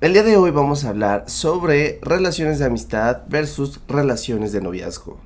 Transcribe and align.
El 0.00 0.12
día 0.12 0.22
de 0.22 0.36
hoy 0.36 0.52
vamos 0.52 0.84
a 0.84 0.90
hablar 0.90 1.28
sobre 1.28 1.98
relaciones 2.02 2.60
de 2.60 2.66
amistad 2.66 3.22
versus 3.28 3.80
relaciones 3.88 4.52
de 4.52 4.60
noviazgo. 4.60 5.18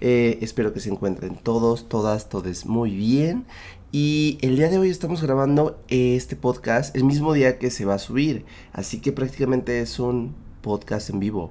Eh, 0.00 0.38
espero 0.40 0.72
que 0.72 0.80
se 0.80 0.88
encuentren 0.88 1.36
todos, 1.36 1.90
todas, 1.90 2.30
todes 2.30 2.64
muy 2.64 2.96
bien. 2.96 3.44
Y 3.92 4.38
el 4.40 4.56
día 4.56 4.70
de 4.70 4.78
hoy 4.78 4.88
estamos 4.88 5.22
grabando 5.22 5.78
este 5.88 6.36
podcast 6.36 6.96
el 6.96 7.04
mismo 7.04 7.34
día 7.34 7.58
que 7.58 7.70
se 7.70 7.84
va 7.84 7.96
a 7.96 7.98
subir. 7.98 8.46
Así 8.72 8.98
que 9.02 9.12
prácticamente 9.12 9.82
es 9.82 9.98
un 9.98 10.34
podcast 10.62 11.10
en 11.10 11.20
vivo. 11.20 11.50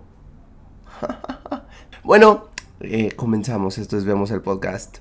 bueno, 2.03 2.47
eh, 2.79 3.11
comenzamos. 3.15 3.77
Esto 3.77 3.99
es 3.99 4.03
Vemos 4.03 4.31
el 4.31 4.41
Podcast. 4.41 4.97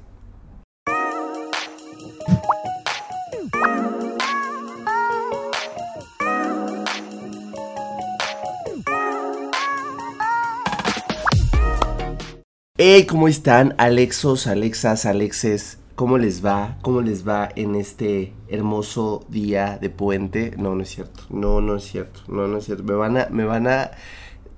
Hey, 12.85 13.07
¿cómo 13.07 13.29
están? 13.29 13.77
Alexos, 13.79 14.49
Alexas, 14.49 15.07
Alexes. 15.07 15.79
¿Cómo 15.95 16.19
les 16.19 16.45
va? 16.45 16.79
¿Cómo 16.83 17.01
les 17.01 17.25
va 17.25 17.49
en 17.55 17.77
este 17.77 18.33
hermoso 18.49 19.25
día 19.29 19.79
de 19.81 19.89
puente? 19.89 20.53
No, 20.57 20.75
no 20.75 20.83
es 20.83 20.89
cierto. 20.89 21.23
No, 21.31 21.61
no 21.61 21.77
es 21.77 21.85
cierto. 21.85 22.23
No, 22.27 22.49
no 22.49 22.59
es 22.59 22.65
cierto. 22.65 22.83
Me 22.83 22.95
van 22.95 23.19
a, 23.19 23.29
me 23.31 23.45
van 23.45 23.69
a. 23.69 23.93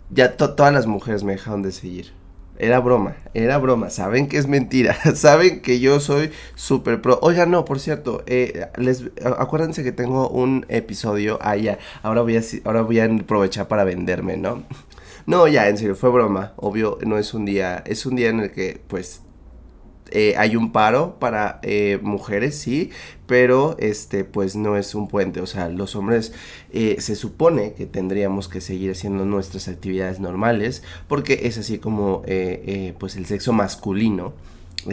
Ya 0.08 0.38
todas 0.38 0.72
las 0.72 0.86
mujeres 0.86 1.22
me 1.22 1.32
dejaron 1.32 1.60
de 1.60 1.70
seguir. 1.70 2.14
Era 2.58 2.80
broma, 2.80 3.16
era 3.34 3.58
broma. 3.58 3.90
Saben 3.90 4.26
que 4.26 4.38
es 4.38 4.46
mentira. 4.46 4.96
Saben 5.14 5.60
que 5.60 5.78
yo 5.78 6.00
soy 6.00 6.30
súper 6.54 7.02
pro. 7.02 7.18
Oiga, 7.20 7.44
no, 7.44 7.66
por 7.66 7.78
cierto, 7.78 8.22
eh, 8.26 8.68
les, 8.78 9.04
acuérdense 9.22 9.84
que 9.84 9.92
tengo 9.92 10.30
un 10.30 10.64
episodio 10.70 11.38
allá. 11.42 11.78
ahora 12.02 12.22
voy 12.22 12.38
a, 12.38 12.42
ahora 12.64 12.80
voy 12.80 13.00
a 13.00 13.04
aprovechar 13.04 13.68
para 13.68 13.84
venderme, 13.84 14.38
¿no? 14.38 14.62
No, 15.26 15.48
ya, 15.48 15.68
en 15.68 15.78
serio, 15.78 15.94
fue 15.96 16.10
broma. 16.10 16.52
Obvio, 16.56 16.98
no 17.06 17.18
es 17.18 17.32
un 17.34 17.44
día, 17.44 17.82
es 17.86 18.04
un 18.06 18.16
día 18.16 18.28
en 18.28 18.40
el 18.40 18.50
que, 18.50 18.80
pues, 18.88 19.22
eh, 20.10 20.34
hay 20.36 20.54
un 20.54 20.70
paro 20.70 21.18
para 21.18 21.60
eh, 21.62 21.98
mujeres, 22.02 22.58
sí, 22.58 22.90
pero 23.26 23.74
este, 23.78 24.24
pues 24.24 24.54
no 24.54 24.76
es 24.76 24.94
un 24.94 25.08
puente. 25.08 25.40
O 25.40 25.46
sea, 25.46 25.68
los 25.70 25.96
hombres 25.96 26.32
eh, 26.72 26.96
se 27.00 27.16
supone 27.16 27.72
que 27.72 27.86
tendríamos 27.86 28.48
que 28.48 28.60
seguir 28.60 28.90
haciendo 28.92 29.24
nuestras 29.24 29.66
actividades 29.68 30.20
normales, 30.20 30.82
porque 31.08 31.40
es 31.44 31.58
así 31.58 31.78
como, 31.78 32.22
pues, 32.98 33.16
el 33.16 33.26
sexo 33.26 33.52
masculino. 33.52 34.34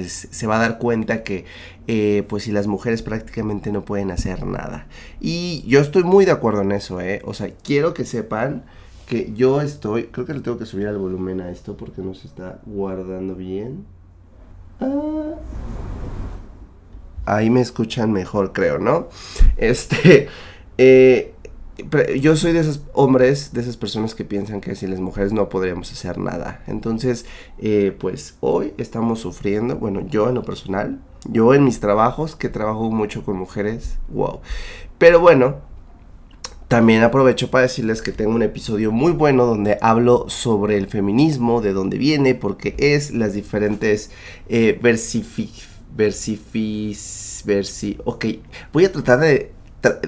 se 0.08 0.48
va 0.48 0.56
a 0.56 0.60
dar 0.60 0.78
cuenta 0.80 1.24
que 1.24 1.46
pues 2.30 2.44
si 2.44 2.52
las 2.52 2.68
mujeres 2.68 3.02
prácticamente 3.02 3.72
no 3.74 3.84
pueden 3.84 4.12
hacer 4.12 4.46
nada 4.46 4.88
y 5.20 5.64
yo 5.68 5.82
estoy 5.82 6.04
muy 6.04 6.24
de 6.24 6.32
acuerdo 6.32 6.62
en 6.62 6.72
eso 6.72 7.02
eh 7.02 7.22
o 7.26 7.34
sea 7.34 7.50
quiero 7.64 7.94
que 7.94 8.06
sepan 8.06 8.64
que 9.12 9.34
yo 9.34 9.60
estoy, 9.60 10.04
creo 10.06 10.26
que 10.26 10.34
le 10.34 10.40
tengo 10.40 10.58
que 10.58 10.66
subir 10.66 10.88
el 10.88 10.98
volumen 10.98 11.42
a 11.42 11.52
esto 11.52 11.76
porque 11.76 12.02
no 12.02 12.14
se 12.14 12.28
está 12.28 12.62
guardando 12.66 13.36
bien. 13.36 13.86
Ah. 14.80 15.34
Ahí 17.26 17.50
me 17.50 17.60
escuchan 17.60 18.14
mejor, 18.14 18.54
creo, 18.54 18.80
¿no? 18.80 19.10
Este, 19.58 20.30
eh, 20.78 21.34
yo 22.22 22.38
soy 22.38 22.54
de 22.54 22.62
esos 22.62 22.86
hombres, 22.94 23.52
de 23.52 23.60
esas 23.60 23.76
personas 23.76 24.16
que 24.16 24.24
piensan 24.24 24.62
que 24.62 24.76
si 24.76 24.88
las 24.88 25.02
mujeres 25.02 25.34
no 25.34 25.50
podríamos 25.50 25.92
hacer 25.92 26.18
nada. 26.18 26.64
Entonces, 26.68 27.26
eh, 27.58 27.94
pues 28.00 28.38
hoy 28.40 28.74
estamos 28.78 29.20
sufriendo, 29.20 29.76
bueno, 29.76 30.08
yo 30.08 30.30
en 30.30 30.36
lo 30.36 30.44
personal, 30.44 31.02
yo 31.26 31.54
en 31.54 31.66
mis 31.66 31.82
trabajos, 31.82 32.38
que 32.38 32.48
trabajo 32.48 32.90
mucho 32.90 33.26
con 33.26 33.36
mujeres, 33.36 33.98
wow. 34.08 34.40
Pero 34.98 35.20
bueno, 35.20 35.70
también 36.72 37.04
aprovecho 37.04 37.52
para 37.52 37.64
decirles 37.64 38.02
que 38.02 38.14
tengo 38.14 38.32
un 38.32 38.44
episodio 38.44 38.94
muy 38.94 39.12
bueno 39.12 39.46
donde 39.46 39.78
hablo 39.82 40.30
sobre 40.30 40.78
el 40.78 40.88
feminismo, 40.88 41.60
de 41.60 41.74
dónde 41.74 41.98
viene, 41.98 42.34
porque 42.34 42.76
es 42.78 43.12
las 43.12 43.34
diferentes 43.34 44.10
eh, 44.48 44.80
versifis, 44.82 45.68
versi, 47.44 47.98
ok, 48.06 48.26
voy 48.72 48.86
a 48.86 48.92
tratar 48.94 49.20
de, 49.20 49.52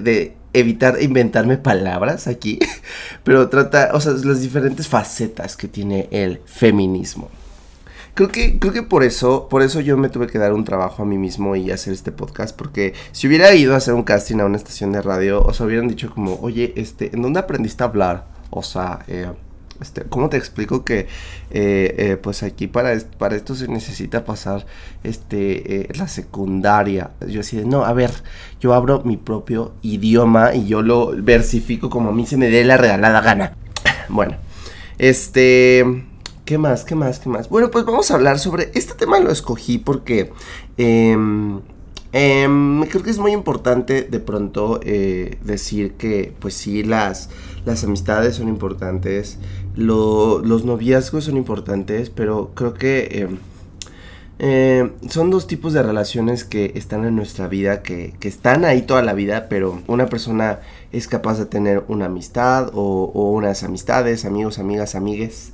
de 0.00 0.36
evitar 0.54 1.02
inventarme 1.02 1.58
palabras 1.58 2.28
aquí, 2.28 2.58
pero 3.24 3.50
trata, 3.50 3.90
o 3.92 4.00
sea, 4.00 4.12
las 4.12 4.40
diferentes 4.40 4.88
facetas 4.88 5.58
que 5.58 5.68
tiene 5.68 6.08
el 6.12 6.40
feminismo. 6.46 7.28
Creo 8.14 8.28
que, 8.28 8.60
creo 8.60 8.72
que 8.72 8.84
por 8.84 9.02
eso, 9.02 9.48
por 9.48 9.62
eso 9.62 9.80
yo 9.80 9.96
me 9.96 10.08
tuve 10.08 10.28
que 10.28 10.38
dar 10.38 10.52
un 10.52 10.64
trabajo 10.64 11.02
a 11.02 11.06
mí 11.06 11.18
mismo 11.18 11.56
y 11.56 11.72
hacer 11.72 11.92
este 11.92 12.12
podcast, 12.12 12.56
porque 12.56 12.94
si 13.10 13.26
hubiera 13.26 13.52
ido 13.54 13.74
a 13.74 13.78
hacer 13.78 13.92
un 13.92 14.04
casting 14.04 14.38
a 14.38 14.44
una 14.44 14.56
estación 14.56 14.92
de 14.92 15.02
radio, 15.02 15.42
o 15.42 15.52
sea, 15.52 15.66
hubieran 15.66 15.88
dicho 15.88 16.08
como, 16.10 16.38
oye, 16.40 16.72
este, 16.76 17.10
¿en 17.12 17.22
dónde 17.22 17.40
aprendiste 17.40 17.82
a 17.82 17.86
hablar? 17.86 18.26
O 18.50 18.62
sea, 18.62 19.00
eh, 19.08 19.32
este, 19.80 20.02
¿cómo 20.02 20.28
te 20.28 20.36
explico 20.36 20.84
que 20.84 21.08
eh, 21.50 21.94
eh, 21.98 22.16
pues 22.22 22.44
aquí 22.44 22.68
para, 22.68 22.96
para 23.18 23.34
esto 23.34 23.56
se 23.56 23.66
necesita 23.66 24.24
pasar 24.24 24.64
este 25.02 25.88
la 25.98 26.06
secundaria? 26.06 27.10
Yo 27.22 27.38
decía, 27.38 27.62
no, 27.66 27.84
a 27.84 27.92
ver, 27.94 28.12
yo 28.60 28.74
abro 28.74 29.02
mi 29.04 29.16
propio 29.16 29.74
idioma 29.82 30.54
y 30.54 30.66
yo 30.66 30.82
lo 30.82 31.20
versifico 31.20 31.90
como 31.90 32.10
a 32.10 32.12
mí 32.12 32.26
se 32.26 32.36
me 32.36 32.48
dé 32.48 32.62
la 32.62 32.76
regalada 32.76 33.20
gana. 33.20 33.56
Bueno, 34.08 34.36
este 34.98 36.04
¿Qué 36.44 36.58
más? 36.58 36.84
¿Qué 36.84 36.94
más? 36.94 37.18
¿Qué 37.20 37.30
más? 37.30 37.48
Bueno, 37.48 37.70
pues 37.70 37.86
vamos 37.86 38.10
a 38.10 38.14
hablar 38.14 38.38
sobre... 38.38 38.70
Este 38.74 38.94
tema 38.94 39.18
lo 39.18 39.30
escogí 39.30 39.78
porque... 39.78 40.30
Eh, 40.76 41.16
creo 42.12 43.02
que 43.02 43.10
es 43.10 43.18
muy 43.18 43.32
importante 43.32 44.02
de 44.02 44.20
pronto 44.20 44.78
eh, 44.84 45.38
decir 45.42 45.94
que 45.94 46.32
pues 46.38 46.54
sí, 46.54 46.84
las, 46.84 47.28
las 47.64 47.82
amistades 47.82 48.36
son 48.36 48.48
importantes, 48.48 49.38
los 49.74 50.64
noviazgos 50.64 51.24
son 51.24 51.36
importantes, 51.36 52.10
pero 52.10 52.52
creo 52.54 52.74
que 52.74 53.08
em, 53.10 53.38
eh, 54.38 54.92
son 55.08 55.30
dos 55.30 55.48
tipos 55.48 55.72
de 55.72 55.82
relaciones 55.82 56.44
que 56.44 56.72
están 56.76 57.04
en 57.04 57.16
nuestra 57.16 57.48
vida, 57.48 57.82
que, 57.82 58.14
que, 58.20 58.28
están 58.28 58.64
ahí 58.64 58.82
toda 58.82 59.02
la 59.02 59.14
vida, 59.14 59.48
pero 59.48 59.82
una 59.88 60.06
persona 60.06 60.60
es 60.92 61.08
capaz 61.08 61.38
de 61.38 61.46
tener 61.46 61.84
una 61.88 62.06
amistad 62.06 62.70
o 62.74 63.30
unas 63.32 63.64
amistades, 63.64 64.24
amigos, 64.24 64.60
amigas, 64.60 64.94
amigues, 64.94 65.52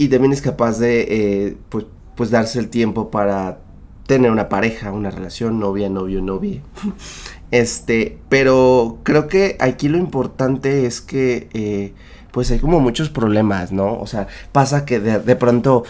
y 0.00 0.08
también 0.08 0.32
es 0.32 0.40
capaz 0.40 0.78
de 0.78 1.06
eh, 1.10 1.56
pues, 1.68 1.84
pues 2.16 2.30
darse 2.30 2.58
el 2.58 2.70
tiempo 2.70 3.10
para 3.10 3.58
tener 4.06 4.30
una 4.30 4.48
pareja, 4.48 4.92
una 4.92 5.10
relación, 5.10 5.60
novia, 5.60 5.90
novio, 5.90 6.22
novia. 6.22 6.62
Este, 7.50 8.16
pero 8.28 9.00
creo 9.02 9.26
que 9.26 9.56
aquí 9.58 9.88
lo 9.88 9.98
importante 9.98 10.86
es 10.86 11.00
que 11.00 11.48
eh, 11.52 11.94
pues 12.30 12.48
hay 12.52 12.60
como 12.60 12.78
muchos 12.78 13.10
problemas, 13.10 13.72
¿no? 13.72 13.98
O 13.98 14.06
sea, 14.06 14.28
pasa 14.52 14.84
que 14.84 15.00
de, 15.00 15.34
pronto 15.34 15.82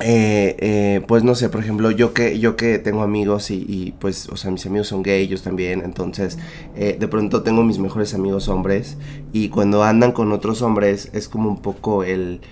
eh, 0.00 1.02
pues 1.08 1.24
no 1.24 1.34
sé, 1.34 1.48
por 1.48 1.62
ejemplo, 1.62 1.90
yo 1.90 2.12
que, 2.12 2.38
yo 2.38 2.56
que 2.56 2.78
tengo 2.78 3.00
amigos 3.00 3.50
y, 3.50 3.94
pues, 3.98 4.28
o 4.28 4.36
sea, 4.36 4.50
mis 4.50 4.66
amigos 4.66 4.88
son 4.88 5.02
gay, 5.02 5.22
ellos 5.22 5.40
también, 5.40 5.80
entonces, 5.82 6.36
de 6.74 7.08
pronto 7.08 7.42
tengo 7.42 7.62
mis 7.62 7.78
mejores 7.78 8.12
amigos 8.12 8.48
hombres 8.48 8.98
y 9.32 9.48
cuando 9.48 9.82
andan 9.82 10.12
con 10.12 10.30
otros 10.30 10.60
hombres 10.60 11.08
es 11.14 11.26
como 11.26 11.48
un 11.48 11.62
poco 11.62 12.04
el, 12.04 12.42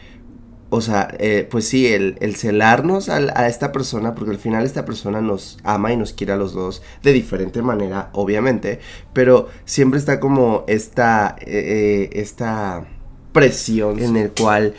o 0.71 0.83
sea, 0.83 1.15
eh, 1.19 1.49
pues 1.51 1.67
sí, 1.67 1.87
el, 1.87 2.17
el 2.21 2.37
celarnos 2.37 3.09
a, 3.09 3.49
esta 3.49 3.73
persona, 3.73 4.15
porque 4.15 4.33
al 4.33 4.39
final 4.39 4.67
esta 4.67 4.84
persona 4.84 5.23
nos 5.23 5.56
ama 5.65 5.93
y 5.93 5.97
nos 5.97 6.12
quiere 6.12 6.34
a 6.34 6.37
los 6.37 6.53
dos 6.53 6.83
de 7.03 7.12
diferente 7.12 7.62
manera, 7.62 8.11
obviamente, 8.12 8.81
pero 9.15 9.49
siempre 9.65 9.99
está 9.99 10.21
como 10.21 10.65
esta, 10.67 11.37
eh, 11.41 12.11
eh, 12.12 12.21
esta 12.21 12.87
presión 13.33 13.99
en 14.01 14.17
el 14.17 14.33
cual, 14.33 14.75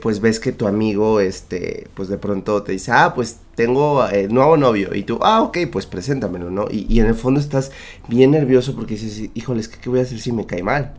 pues 0.00 0.20
ves 0.20 0.38
que 0.38 0.52
tu 0.52 0.66
amigo, 0.66 1.18
este, 1.18 1.88
pues 1.94 2.08
de 2.08 2.18
pronto 2.18 2.62
te 2.62 2.72
dice, 2.72 2.92
ah, 2.92 3.12
pues 3.14 3.38
tengo 3.54 4.06
nuevo 4.28 4.56
novio, 4.56 4.94
y 4.94 5.02
tú, 5.02 5.18
ah, 5.22 5.42
ok, 5.42 5.58
pues 5.72 5.86
preséntamelo, 5.86 6.50
¿no? 6.50 6.66
Y, 6.70 6.86
y 6.88 7.00
en 7.00 7.06
el 7.06 7.14
fondo 7.14 7.40
estás 7.40 7.72
bien 8.08 8.32
nervioso 8.32 8.74
porque 8.76 8.94
dices, 8.94 9.30
híjoles, 9.34 9.68
¿qué, 9.68 9.78
¿qué 9.80 9.88
voy 9.88 10.00
a 10.00 10.02
hacer 10.02 10.20
si 10.20 10.30
me 10.30 10.46
cae 10.46 10.62
mal? 10.62 10.94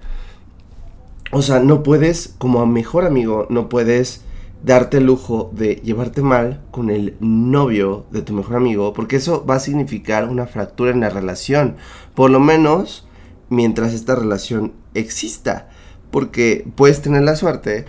O 1.32 1.42
sea, 1.42 1.60
no 1.60 1.84
puedes, 1.84 2.34
como 2.38 2.66
mejor 2.66 3.06
amigo, 3.06 3.48
no 3.50 3.70
puedes 3.70 4.22
darte 4.64 4.98
el 4.98 5.06
lujo 5.06 5.52
de 5.54 5.76
llevarte 5.76 6.22
mal 6.22 6.62
con 6.72 6.90
el 6.90 7.16
novio 7.20 8.06
de 8.12 8.22
tu 8.22 8.34
mejor 8.34 8.56
amigo, 8.56 8.94
porque 8.94 9.18
eso 9.18 9.46
va 9.46 9.56
a 9.56 9.60
significar 9.60 10.28
una 10.28 10.48
fractura 10.48 10.92
en 10.92 11.02
la 11.02 11.10
relación, 11.10 11.76
por 12.16 12.32
lo 12.32 12.40
menos 12.40 13.08
mientras 13.50 13.94
esta 13.94 14.16
relación 14.16 14.74
exista, 14.94 15.70
porque 16.12 16.66
puedes 16.76 17.02
tener 17.02 17.24
la 17.24 17.36
suerte 17.36 17.86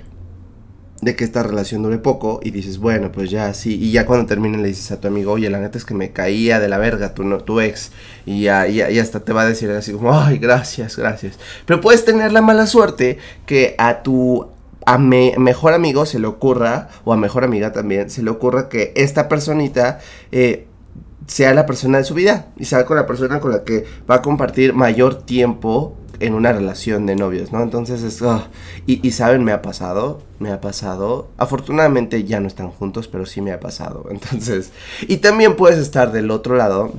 de 1.00 1.14
que 1.16 1.24
esta 1.24 1.42
relación 1.42 1.82
dure 1.82 1.98
poco 1.98 2.40
y 2.42 2.50
dices, 2.50 2.78
bueno, 2.78 3.12
pues 3.12 3.30
ya 3.30 3.52
sí, 3.52 3.78
y 3.80 3.92
ya 3.92 4.06
cuando 4.06 4.26
termine 4.26 4.56
le 4.58 4.68
dices 4.68 4.90
a 4.90 5.00
tu 5.00 5.08
amigo, 5.08 5.32
oye, 5.32 5.50
la 5.50 5.60
neta 5.60 5.76
es 5.76 5.84
que 5.84 5.94
me 5.94 6.12
caía 6.12 6.60
de 6.60 6.68
la 6.68 6.78
verga 6.78 7.14
tu, 7.14 7.24
no, 7.24 7.38
tu 7.38 7.60
ex, 7.60 7.92
y 8.24 8.42
ya, 8.42 8.66
y, 8.66 8.80
y 8.80 8.98
hasta 8.98 9.20
te 9.20 9.32
va 9.32 9.42
a 9.42 9.46
decir 9.46 9.70
así 9.70 9.92
como, 9.92 10.18
ay, 10.18 10.38
gracias, 10.38 10.96
gracias. 10.96 11.38
Pero 11.66 11.80
puedes 11.80 12.04
tener 12.04 12.32
la 12.32 12.40
mala 12.40 12.66
suerte 12.66 13.18
que 13.44 13.74
a 13.76 14.02
tu 14.02 14.53
a 14.86 14.98
mejor 14.98 15.72
amigo 15.72 16.06
se 16.06 16.18
le 16.18 16.26
ocurra, 16.26 16.88
o 17.04 17.12
a 17.12 17.16
mejor 17.16 17.44
amiga 17.44 17.72
también, 17.72 18.10
se 18.10 18.22
le 18.22 18.30
ocurra 18.30 18.68
que 18.68 18.92
esta 18.96 19.28
personita 19.28 20.00
eh, 20.32 20.66
sea 21.26 21.54
la 21.54 21.66
persona 21.66 21.98
de 21.98 22.04
su 22.04 22.14
vida 22.14 22.48
y 22.56 22.66
sea 22.66 22.84
con 22.84 22.96
la 22.96 23.06
persona 23.06 23.40
con 23.40 23.52
la 23.52 23.64
que 23.64 23.84
va 24.10 24.16
a 24.16 24.22
compartir 24.22 24.74
mayor 24.74 25.22
tiempo 25.22 25.96
en 26.20 26.34
una 26.34 26.52
relación 26.52 27.06
de 27.06 27.16
novios, 27.16 27.52
¿no? 27.52 27.62
Entonces 27.62 28.02
es... 28.02 28.22
ah, 28.22 28.48
y, 28.86 29.06
y 29.06 29.12
saben, 29.12 29.44
me 29.44 29.52
ha 29.52 29.62
pasado, 29.62 30.22
me 30.38 30.52
ha 30.52 30.60
pasado. 30.60 31.28
Afortunadamente 31.38 32.24
ya 32.24 32.40
no 32.40 32.46
están 32.46 32.70
juntos, 32.70 33.08
pero 33.08 33.26
sí 33.26 33.40
me 33.40 33.52
ha 33.52 33.60
pasado. 33.60 34.06
Entonces... 34.10 34.70
Y 35.08 35.18
también 35.18 35.56
puedes 35.56 35.78
estar 35.78 36.12
del 36.12 36.30
otro 36.30 36.56
lado 36.56 36.92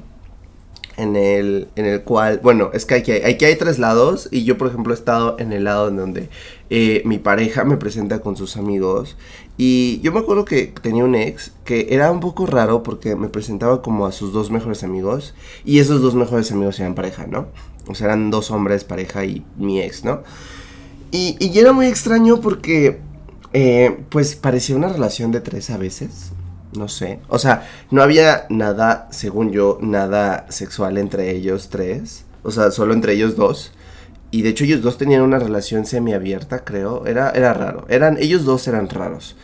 en 0.97 1.15
el, 1.15 1.67
en 1.75 1.85
el 1.85 2.03
cual, 2.03 2.39
bueno, 2.41 2.69
es 2.73 2.85
que 2.85 2.95
aquí 2.95 3.11
hay, 3.11 3.33
aquí 3.33 3.45
hay 3.45 3.55
tres 3.55 3.79
lados 3.79 4.29
y 4.31 4.43
yo 4.43 4.57
por 4.57 4.67
ejemplo 4.67 4.93
he 4.93 4.97
estado 4.97 5.35
en 5.39 5.51
el 5.51 5.65
lado 5.65 5.89
en 5.89 5.97
donde 5.97 6.29
eh, 6.69 7.01
mi 7.05 7.17
pareja 7.17 7.63
me 7.63 7.77
presenta 7.77 8.19
con 8.19 8.37
sus 8.37 8.57
amigos 8.57 9.17
y 9.57 9.99
yo 10.01 10.11
me 10.11 10.19
acuerdo 10.19 10.45
que 10.45 10.67
tenía 10.81 11.03
un 11.03 11.15
ex 11.15 11.51
que 11.63 11.87
era 11.89 12.11
un 12.11 12.19
poco 12.19 12.45
raro 12.45 12.83
porque 12.83 13.15
me 13.15 13.29
presentaba 13.29 13.81
como 13.81 14.05
a 14.05 14.11
sus 14.11 14.33
dos 14.33 14.51
mejores 14.51 14.83
amigos 14.83 15.33
y 15.63 15.79
esos 15.79 16.01
dos 16.01 16.15
mejores 16.15 16.51
amigos 16.51 16.79
eran 16.79 16.95
pareja, 16.95 17.27
¿no? 17.27 17.47
O 17.87 17.95
sea, 17.95 18.07
eran 18.07 18.31
dos 18.31 18.51
hombres, 18.51 18.83
pareja 18.83 19.25
y 19.25 19.45
mi 19.57 19.81
ex, 19.81 20.03
¿no? 20.03 20.23
Y, 21.11 21.37
y 21.39 21.57
era 21.57 21.71
muy 21.71 21.85
extraño 21.87 22.41
porque, 22.41 22.99
eh, 23.53 23.97
pues 24.09 24.35
parecía 24.35 24.75
una 24.75 24.89
relación 24.89 25.31
de 25.31 25.41
tres 25.41 25.69
a 25.69 25.77
veces. 25.77 26.31
No 26.75 26.87
sé. 26.87 27.19
O 27.27 27.39
sea, 27.39 27.67
no 27.91 28.01
había 28.01 28.45
nada, 28.49 29.07
según 29.11 29.51
yo, 29.51 29.77
nada 29.81 30.45
sexual 30.49 30.97
entre 30.97 31.31
ellos 31.31 31.69
tres. 31.69 32.25
O 32.43 32.51
sea, 32.51 32.71
solo 32.71 32.93
entre 32.93 33.13
ellos 33.13 33.35
dos. 33.35 33.73
Y 34.31 34.41
de 34.41 34.49
hecho 34.49 34.65
ellos 34.65 34.81
dos 34.81 34.97
tenían 34.97 35.21
una 35.21 35.39
relación 35.39 35.85
semiabierta, 35.85 36.63
creo. 36.63 37.05
Era, 37.05 37.31
era 37.31 37.53
raro. 37.53 37.85
Eran, 37.89 38.17
ellos 38.17 38.45
dos 38.45 38.67
eran 38.67 38.89
raros. 38.89 39.35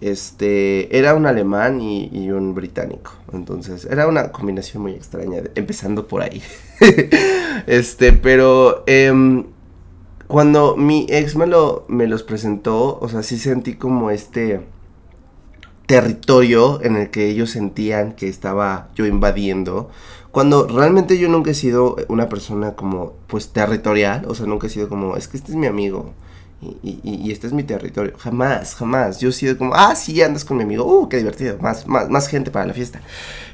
Este, 0.00 0.96
era 0.96 1.14
un 1.14 1.26
alemán 1.26 1.80
y, 1.80 2.30
un 2.30 2.54
británico. 2.54 3.12
Entonces, 3.32 3.84
era 3.84 4.06
una 4.06 4.32
combinación 4.32 4.82
muy 4.82 4.92
extraña, 4.92 5.42
empezando 5.54 6.08
por 6.08 6.22
ahí. 6.22 6.42
este, 7.66 8.12
pero 8.14 8.82
em, 8.86 9.44
cuando 10.26 10.76
mi 10.76 11.06
ex 11.10 11.36
me, 11.36 11.46
lo, 11.46 11.84
me 11.88 12.06
los 12.06 12.22
presentó, 12.22 12.98
o 12.98 13.08
sea, 13.08 13.22
sí 13.22 13.36
sentí 13.38 13.74
como 13.74 14.10
este 14.10 14.60
territorio 15.90 16.80
en 16.84 16.94
el 16.94 17.10
que 17.10 17.28
ellos 17.28 17.50
sentían 17.50 18.12
que 18.12 18.28
estaba 18.28 18.88
yo 18.94 19.06
invadiendo. 19.06 19.90
Cuando 20.30 20.68
realmente 20.68 21.18
yo 21.18 21.28
nunca 21.28 21.50
he 21.50 21.54
sido 21.54 21.96
una 22.06 22.28
persona 22.28 22.74
como, 22.76 23.14
pues, 23.26 23.48
territorial. 23.48 24.24
O 24.28 24.36
sea, 24.36 24.46
nunca 24.46 24.68
he 24.68 24.70
sido 24.70 24.88
como, 24.88 25.16
es 25.16 25.26
que 25.26 25.36
este 25.36 25.50
es 25.50 25.56
mi 25.56 25.66
amigo. 25.66 26.12
Y, 26.62 27.00
y- 27.02 27.32
este 27.32 27.48
es 27.48 27.52
mi 27.52 27.64
territorio. 27.64 28.12
Jamás, 28.18 28.76
jamás. 28.76 29.18
Yo 29.18 29.30
he 29.30 29.32
sido 29.32 29.58
como, 29.58 29.74
ah, 29.74 29.96
sí, 29.96 30.22
andas 30.22 30.44
con 30.44 30.58
mi 30.58 30.62
amigo. 30.62 30.84
Uh, 30.84 31.08
qué 31.08 31.16
divertido. 31.16 31.58
Más, 31.60 31.88
más, 31.88 32.08
más 32.08 32.28
gente 32.28 32.52
para 32.52 32.66
la 32.66 32.72
fiesta. 32.74 33.00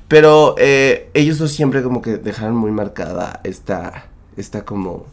Pero 0.09 0.55
eh, 0.59 1.09
ellos 1.15 1.39
dos 1.39 1.53
siempre 1.53 1.83
como 1.83 2.03
que 2.03 2.19
dejaron 2.19 2.57
muy 2.57 2.71
marcada 2.71 3.41
esta, 3.45 4.09
esta 4.37 4.65
como 4.67 5.07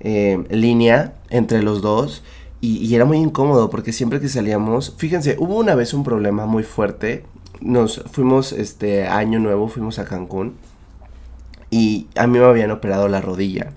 eh, 0.00 0.42
línea 0.50 1.12
entre 1.28 1.62
los 1.62 1.82
dos. 1.82 2.22
Y, 2.60 2.94
era 2.94 3.04
muy 3.04 3.18
incómodo 3.18 3.70
porque 3.70 3.92
siempre 3.92 4.20
que 4.20 4.28
salíamos, 4.28 4.94
fíjense, 4.96 5.36
hubo 5.38 5.56
una 5.56 5.74
vez 5.74 5.94
un 5.94 6.04
problema 6.04 6.46
muy 6.46 6.62
fuerte. 6.62 7.24
Nos 7.60 8.02
fuimos 8.10 8.52
este 8.52 9.06
año 9.06 9.38
nuevo, 9.38 9.68
fuimos 9.68 9.98
a 9.98 10.04
Cancún 10.04 10.54
y 11.70 12.06
a 12.16 12.26
mí 12.26 12.38
me 12.38 12.44
habían 12.44 12.70
operado 12.70 13.08
la 13.08 13.20
rodilla. 13.20 13.72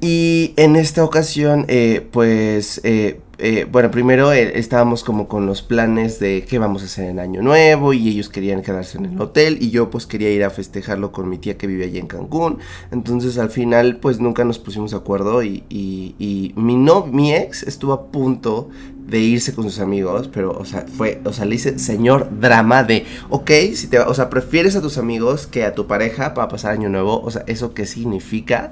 Y 0.00 0.54
en 0.56 0.76
esta 0.76 1.04
ocasión, 1.04 1.64
eh, 1.68 2.06
pues, 2.12 2.80
eh, 2.84 3.20
eh, 3.46 3.66
bueno, 3.70 3.90
primero 3.90 4.32
eh, 4.32 4.58
estábamos 4.58 5.04
como 5.04 5.28
con 5.28 5.44
los 5.44 5.60
planes 5.60 6.18
de 6.18 6.46
qué 6.48 6.58
vamos 6.58 6.80
a 6.80 6.86
hacer 6.86 7.10
en 7.10 7.18
Año 7.18 7.42
Nuevo 7.42 7.92
y 7.92 8.08
ellos 8.08 8.30
querían 8.30 8.62
quedarse 8.62 8.96
en 8.96 9.04
el 9.04 9.20
hotel 9.20 9.58
y 9.60 9.68
yo 9.68 9.90
pues 9.90 10.06
quería 10.06 10.30
ir 10.30 10.44
a 10.44 10.48
festejarlo 10.48 11.12
con 11.12 11.28
mi 11.28 11.36
tía 11.36 11.58
que 11.58 11.66
vive 11.66 11.84
allí 11.84 11.98
en 11.98 12.06
Cancún. 12.06 12.56
Entonces 12.90 13.36
al 13.36 13.50
final 13.50 13.98
pues 13.98 14.18
nunca 14.18 14.44
nos 14.44 14.58
pusimos 14.58 14.92
de 14.92 14.96
acuerdo 14.96 15.42
y, 15.42 15.62
y, 15.68 16.14
y 16.18 16.54
mi, 16.56 16.76
no, 16.76 17.04
mi 17.04 17.34
ex 17.34 17.64
estuvo 17.64 17.92
a 17.92 18.06
punto 18.06 18.70
de 19.06 19.18
irse 19.18 19.54
con 19.54 19.64
sus 19.64 19.78
amigos, 19.78 20.30
pero, 20.32 20.52
o 20.52 20.64
sea, 20.64 20.86
fue, 20.96 21.20
o 21.26 21.32
sea, 21.34 21.44
le 21.44 21.52
dice 21.52 21.78
señor 21.78 22.40
drama 22.40 22.82
de, 22.82 23.04
ok, 23.28 23.50
si 23.74 23.88
te, 23.88 23.98
o 23.98 24.14
sea, 24.14 24.30
prefieres 24.30 24.74
a 24.74 24.80
tus 24.80 24.96
amigos 24.96 25.46
que 25.46 25.64
a 25.64 25.74
tu 25.74 25.86
pareja 25.86 26.32
para 26.32 26.48
pasar 26.48 26.72
año 26.72 26.88
nuevo, 26.88 27.20
o 27.20 27.30
sea, 27.30 27.44
¿eso 27.46 27.74
qué 27.74 27.84
significa? 27.84 28.70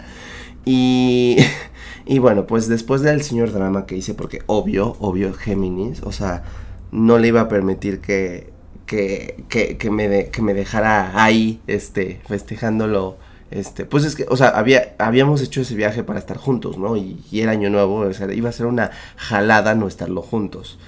Y, 0.64 1.36
y 2.06 2.18
bueno, 2.18 2.46
pues 2.46 2.68
después 2.68 3.02
del 3.02 3.22
señor 3.22 3.52
drama 3.52 3.86
que 3.86 3.96
hice, 3.96 4.14
porque 4.14 4.42
obvio, 4.46 4.96
obvio, 5.00 5.32
Géminis, 5.34 6.02
o 6.02 6.12
sea, 6.12 6.44
no 6.90 7.18
le 7.18 7.28
iba 7.28 7.42
a 7.42 7.48
permitir 7.48 8.00
que, 8.00 8.50
que, 8.86 9.44
que, 9.48 9.76
que 9.78 9.90
me, 9.90 10.08
de- 10.08 10.30
que 10.30 10.42
me 10.42 10.54
dejara 10.54 11.22
ahí, 11.22 11.60
este, 11.66 12.20
festejándolo. 12.26 13.16
Este, 13.50 13.84
pues 13.84 14.04
es 14.04 14.14
que, 14.16 14.24
o 14.30 14.36
sea, 14.36 14.48
había, 14.48 14.94
habíamos 14.98 15.42
hecho 15.42 15.60
ese 15.60 15.74
viaje 15.74 16.02
para 16.04 16.18
estar 16.18 16.38
juntos, 16.38 16.78
¿no? 16.78 16.96
Y, 16.96 17.22
y 17.30 17.40
era 17.40 17.52
año 17.52 17.68
nuevo, 17.70 17.96
o 18.00 18.12
sea, 18.14 18.32
iba 18.32 18.48
a 18.48 18.52
ser 18.52 18.66
una 18.66 18.90
jalada 19.16 19.74
no 19.74 19.86
estarlo 19.88 20.22
juntos. 20.22 20.78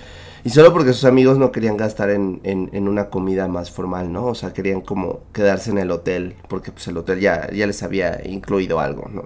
Y 0.44 0.50
solo 0.50 0.74
porque 0.74 0.92
sus 0.92 1.06
amigos 1.06 1.38
no 1.38 1.50
querían 1.50 1.78
gastar 1.78 2.10
en, 2.10 2.40
en, 2.44 2.86
una 2.86 3.08
comida 3.08 3.48
más 3.48 3.70
formal, 3.70 4.12
¿no? 4.12 4.26
O 4.26 4.34
sea, 4.34 4.52
querían 4.52 4.82
como 4.82 5.20
quedarse 5.32 5.70
en 5.70 5.78
el 5.78 5.90
hotel, 5.90 6.36
porque 6.48 6.70
pues 6.70 6.86
el 6.86 6.98
hotel 6.98 7.18
ya, 7.20 7.50
ya 7.50 7.66
les 7.66 7.82
había 7.82 8.20
incluido 8.26 8.78
algo, 8.78 9.08
¿no? 9.10 9.24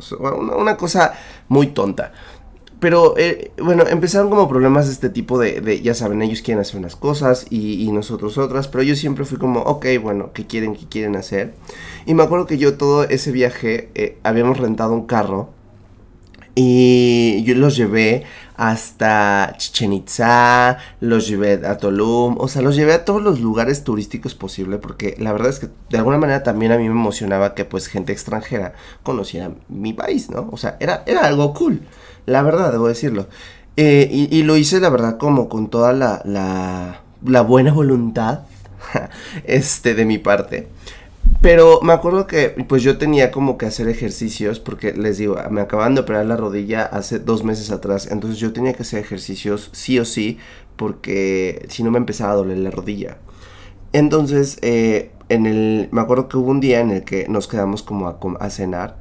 Una, 0.56 0.76
cosa 0.76 1.15
muy 1.49 1.69
tonta. 1.69 2.12
Pero 2.79 3.15
eh, 3.19 3.50
bueno, 3.61 3.85
empezaron 3.88 4.31
como 4.31 4.49
problemas 4.49 4.87
de 4.87 4.93
este 4.93 5.11
tipo 5.11 5.41
de, 5.41 5.81
ya 5.82 5.93
saben, 5.93 6.23
ellos 6.23 6.41
quieren 6.41 6.61
hacer 6.61 6.79
unas 6.79 6.94
cosas 6.94 7.49
y, 7.50 7.82
y 7.82 7.91
nosotros 7.91 8.38
otras, 8.38 8.69
pero 8.69 8.85
yo 8.85 8.94
siempre 8.94 9.25
fui 9.25 9.38
como, 9.38 9.62
ok, 9.62 9.87
bueno, 10.00 10.31
¿qué 10.32 10.47
quieren, 10.47 10.76
qué 10.76 10.87
quieren 10.87 11.17
hacer? 11.17 11.55
Y 12.06 12.15
me 12.15 12.23
acuerdo 12.23 12.47
que 12.47 12.59
yo 12.59 12.79
todo 12.79 13.03
ese 13.03 13.32
viaje 13.32 13.91
eh, 13.97 14.19
habíamos 14.23 14.59
rentado 14.59 14.93
un 14.93 15.06
carro 15.06 15.50
y 16.55 17.43
yo 17.44 17.55
los 17.56 17.76
llevé 17.76 18.25
hasta 18.58 19.55
Chichen 19.56 19.93
Itza, 19.93 20.78
los 21.00 21.28
llevé 21.28 21.64
a 21.64 21.78
Tulum, 21.78 22.37
o 22.38 22.49
sea, 22.49 22.60
los 22.60 22.75
llevé 22.75 22.93
a 22.93 23.05
todos 23.05 23.22
los 23.22 23.38
lugares 23.38 23.84
turísticos 23.84 24.34
posible, 24.34 24.78
porque 24.78 25.14
la 25.19 25.31
verdad 25.31 25.50
es 25.50 25.60
que 25.60 25.69
de 25.88 25.99
alguna 25.99 26.19
manera 26.19 26.43
también 26.43 26.72
a 26.72 26.76
mí 26.76 26.82
me 26.88 26.90
emocionaba 26.90 27.55
que 27.55 27.64
pues 27.64 27.87
gente 27.87 28.12
extranjera 28.12 28.75
conociera 29.05 29.52
mi 29.69 29.93
país, 29.93 30.28
¿no? 30.28 30.49
O 30.50 30.56
sea, 30.56 30.76
era, 30.81 31.05
era 31.06 31.25
algo 31.25 31.55
cool, 31.55 31.82
la 32.26 32.43
verdad, 32.43 32.72
debo 32.72 32.88
decirlo. 32.88 33.28
Eh, 33.76 34.08
y, 34.10 34.43
lo 34.43 34.56
hice, 34.56 34.81
la 34.81 34.90
verdad, 34.90 35.19
como 35.19 35.49
con 35.49 35.70
toda 35.70 35.93
la, 35.93 36.20
la, 36.25 37.02
la 37.25 37.43
buena 37.43 37.72
voluntad 37.72 38.40
este, 39.44 39.94
de 39.94 40.05
mi 40.05 40.19
parte. 40.19 40.66
Pero 41.41 41.81
me 41.83 41.93
acuerdo 41.93 42.27
que 42.27 42.51
pues 42.69 42.83
yo 42.83 42.99
tenía 42.99 43.31
como 43.31 43.59
que 43.59 43.67
hacer 43.67 43.89
ejercicios 43.89 44.59
porque 44.59 44.93
les 44.93 45.19
digo, 45.19 45.37
me 45.51 45.61
acaban 45.61 45.95
de 45.95 46.01
operar 46.01 46.27
la 46.27 46.37
rodilla 46.37 46.83
hace 46.83 47.21
dos 47.21 47.45
meses 47.45 47.71
atrás, 47.71 48.09
entonces 48.11 48.41
yo 48.41 48.53
tenía 48.53 48.73
que 48.73 48.83
hacer 48.83 49.01
ejercicios 49.01 49.70
sí 49.73 49.99
o 50.01 50.05
sí 50.05 50.39
porque 50.77 51.67
si 51.69 51.82
no 51.82 51.91
me 51.91 51.99
empezaba 51.99 52.32
a 52.32 52.37
doler 52.37 52.58
la 52.58 52.70
rodilla. 52.70 53.19
Entonces, 53.93 54.58
eh, 54.63 55.13
en 55.29 55.47
el, 55.47 55.89
me 55.93 56.01
acuerdo 56.01 56.29
que 56.29 56.37
hubo 56.37 56.51
un 56.51 56.61
día 56.61 56.81
en 56.81 56.91
el 56.91 57.05
que 57.05 57.27
nos 57.29 57.49
quedamos 57.49 57.82
como 57.82 58.08
a, 58.08 58.51
cenar 58.51 58.97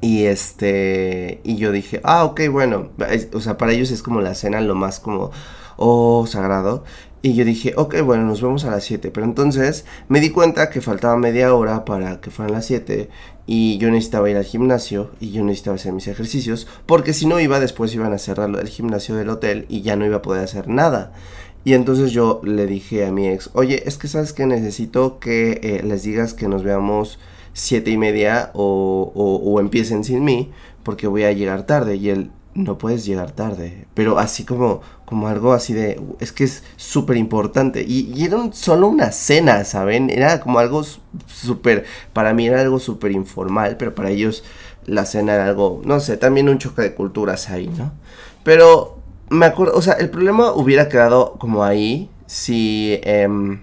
y 0.00 0.24
este, 0.24 1.40
y 1.44 1.56
yo 1.56 1.72
dije, 1.72 2.00
ah, 2.04 2.24
ok, 2.24 2.42
bueno, 2.50 2.90
o 3.32 3.40
sea, 3.40 3.56
para 3.58 3.72
ellos 3.72 3.90
es 3.90 4.02
como 4.02 4.20
la 4.20 4.34
cena 4.34 4.60
lo 4.60 4.74
más 4.74 5.00
como, 5.00 5.30
oh, 5.76 6.26
sagrado. 6.26 6.84
Y 7.26 7.34
yo 7.34 7.44
dije, 7.44 7.72
ok, 7.76 8.02
bueno, 8.02 8.22
nos 8.22 8.40
vemos 8.40 8.64
a 8.66 8.70
las 8.70 8.84
7. 8.84 9.10
Pero 9.10 9.26
entonces 9.26 9.84
me 10.08 10.20
di 10.20 10.30
cuenta 10.30 10.70
que 10.70 10.80
faltaba 10.80 11.16
media 11.16 11.52
hora 11.52 11.84
para 11.84 12.20
que 12.20 12.30
fueran 12.30 12.54
las 12.54 12.66
7. 12.66 13.08
Y 13.48 13.78
yo 13.78 13.90
necesitaba 13.90 14.30
ir 14.30 14.36
al 14.36 14.44
gimnasio 14.44 15.10
y 15.18 15.32
yo 15.32 15.42
necesitaba 15.42 15.74
hacer 15.74 15.92
mis 15.92 16.06
ejercicios. 16.06 16.68
Porque 16.86 17.12
si 17.12 17.26
no 17.26 17.40
iba, 17.40 17.58
después 17.58 17.92
iban 17.96 18.12
a 18.12 18.18
cerrar 18.18 18.50
el 18.56 18.68
gimnasio 18.68 19.16
del 19.16 19.28
hotel 19.28 19.66
y 19.68 19.82
ya 19.82 19.96
no 19.96 20.06
iba 20.06 20.18
a 20.18 20.22
poder 20.22 20.44
hacer 20.44 20.68
nada. 20.68 21.14
Y 21.64 21.72
entonces 21.74 22.12
yo 22.12 22.40
le 22.44 22.64
dije 22.66 23.04
a 23.04 23.10
mi 23.10 23.26
ex, 23.26 23.50
oye, 23.54 23.82
es 23.86 23.98
que 23.98 24.06
sabes 24.06 24.32
que 24.32 24.46
necesito 24.46 25.18
que 25.18 25.58
eh, 25.64 25.82
les 25.82 26.04
digas 26.04 26.32
que 26.32 26.46
nos 26.46 26.62
veamos 26.62 27.18
siete 27.54 27.90
y 27.90 27.96
media 27.96 28.52
o, 28.54 29.10
o, 29.16 29.34
o 29.38 29.58
empiecen 29.58 30.04
sin 30.04 30.22
mí 30.22 30.52
porque 30.84 31.08
voy 31.08 31.24
a 31.24 31.32
llegar 31.32 31.66
tarde. 31.66 31.96
Y 31.96 32.10
él, 32.10 32.30
no 32.56 32.78
puedes 32.78 33.04
llegar 33.04 33.30
tarde. 33.32 33.86
Pero 33.94 34.18
así 34.18 34.44
como, 34.44 34.80
como 35.04 35.28
algo 35.28 35.52
así 35.52 35.74
de, 35.74 36.00
es 36.20 36.32
que 36.32 36.44
es 36.44 36.64
súper 36.76 37.16
importante. 37.16 37.84
Y, 37.86 38.12
y 38.14 38.24
era 38.24 38.52
solo 38.52 38.88
una 38.88 39.12
cena, 39.12 39.64
¿saben? 39.64 40.10
Era 40.10 40.40
como 40.40 40.58
algo 40.58 40.82
súper, 41.26 41.84
para 42.12 42.34
mí 42.34 42.46
era 42.46 42.60
algo 42.60 42.78
súper 42.80 43.12
informal, 43.12 43.76
pero 43.76 43.94
para 43.94 44.10
ellos 44.10 44.42
la 44.86 45.04
cena 45.04 45.34
era 45.34 45.46
algo, 45.46 45.82
no 45.84 46.00
sé, 46.00 46.16
también 46.16 46.48
un 46.48 46.58
choque 46.58 46.82
de 46.82 46.94
culturas 46.94 47.50
ahí, 47.50 47.68
¿no? 47.68 47.92
Pero 48.44 48.98
me 49.28 49.46
acuerdo, 49.46 49.74
o 49.76 49.82
sea, 49.82 49.94
el 49.94 50.10
problema 50.10 50.52
hubiera 50.52 50.88
quedado 50.88 51.34
como 51.38 51.64
ahí 51.64 52.08
si, 52.26 53.00
em, 53.02 53.60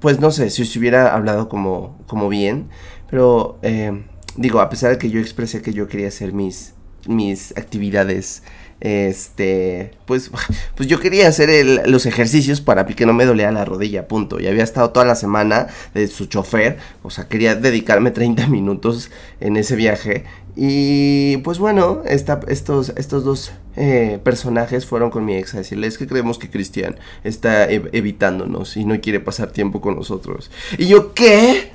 pues 0.00 0.20
no 0.20 0.30
sé, 0.30 0.50
si 0.50 0.64
se 0.66 0.78
hubiera 0.78 1.14
hablado 1.14 1.48
como, 1.48 1.98
como 2.06 2.28
bien, 2.28 2.68
pero 3.10 3.58
em, 3.62 4.04
digo, 4.36 4.60
a 4.60 4.68
pesar 4.68 4.90
de 4.90 4.98
que 4.98 5.10
yo 5.10 5.20
expresé 5.20 5.62
que 5.62 5.72
yo 5.72 5.88
quería 5.88 6.08
hacer 6.08 6.32
mis 6.32 6.73
mis 7.08 7.56
actividades 7.56 8.42
este, 8.84 9.92
pues, 10.04 10.30
pues 10.76 10.88
yo 10.88 11.00
quería 11.00 11.28
hacer 11.28 11.88
los 11.88 12.04
ejercicios 12.06 12.60
para 12.60 12.84
que 12.84 13.06
no 13.06 13.14
me 13.14 13.24
dolía 13.24 13.50
la 13.50 13.64
rodilla, 13.64 14.06
punto. 14.08 14.40
Y 14.40 14.46
había 14.46 14.62
estado 14.62 14.90
toda 14.90 15.06
la 15.06 15.14
semana 15.14 15.68
de 15.94 16.06
su 16.06 16.26
chofer, 16.26 16.76
o 17.02 17.10
sea, 17.10 17.26
quería 17.26 17.54
dedicarme 17.54 18.10
30 18.10 18.46
minutos 18.48 19.10
en 19.40 19.56
ese 19.56 19.74
viaje. 19.74 20.24
Y 20.54 21.38
pues 21.38 21.58
bueno, 21.58 22.02
estos, 22.06 22.90
estos 22.90 23.24
dos 23.24 23.52
eh, 23.74 24.20
personajes 24.22 24.86
fueron 24.86 25.10
con 25.10 25.24
mi 25.24 25.34
ex 25.34 25.54
a 25.54 25.58
decirles 25.58 25.98
que 25.98 26.06
creemos 26.06 26.38
que 26.38 26.48
Cristian 26.48 26.96
está 27.24 27.68
evitándonos 27.68 28.76
y 28.76 28.84
no 28.84 29.00
quiere 29.00 29.18
pasar 29.18 29.50
tiempo 29.50 29.80
con 29.80 29.96
nosotros. 29.96 30.50
Y 30.78 30.86
yo, 30.86 31.14
¿qué? 31.14 31.72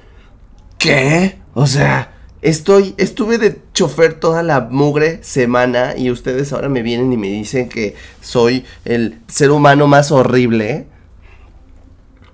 ¿Qué? 0.77 1.39
O 1.55 1.67
sea, 1.67 2.18
Estoy, 2.41 2.95
estuve 2.97 3.37
de 3.37 3.61
chofer 3.73 4.13
toda 4.13 4.43
la 4.43 4.61
mugre 4.61 5.21
semana 5.23 5.97
y 5.97 6.09
ustedes 6.09 6.53
ahora 6.53 6.69
me 6.69 6.81
vienen 6.81 7.11
y 7.11 7.17
me 7.17 7.27
dicen 7.27 7.67
que 7.67 7.95
soy 8.21 8.63
el 8.85 9.19
ser 9.27 9.51
humano 9.51 9.87
más 9.87 10.11
horrible. 10.11 10.87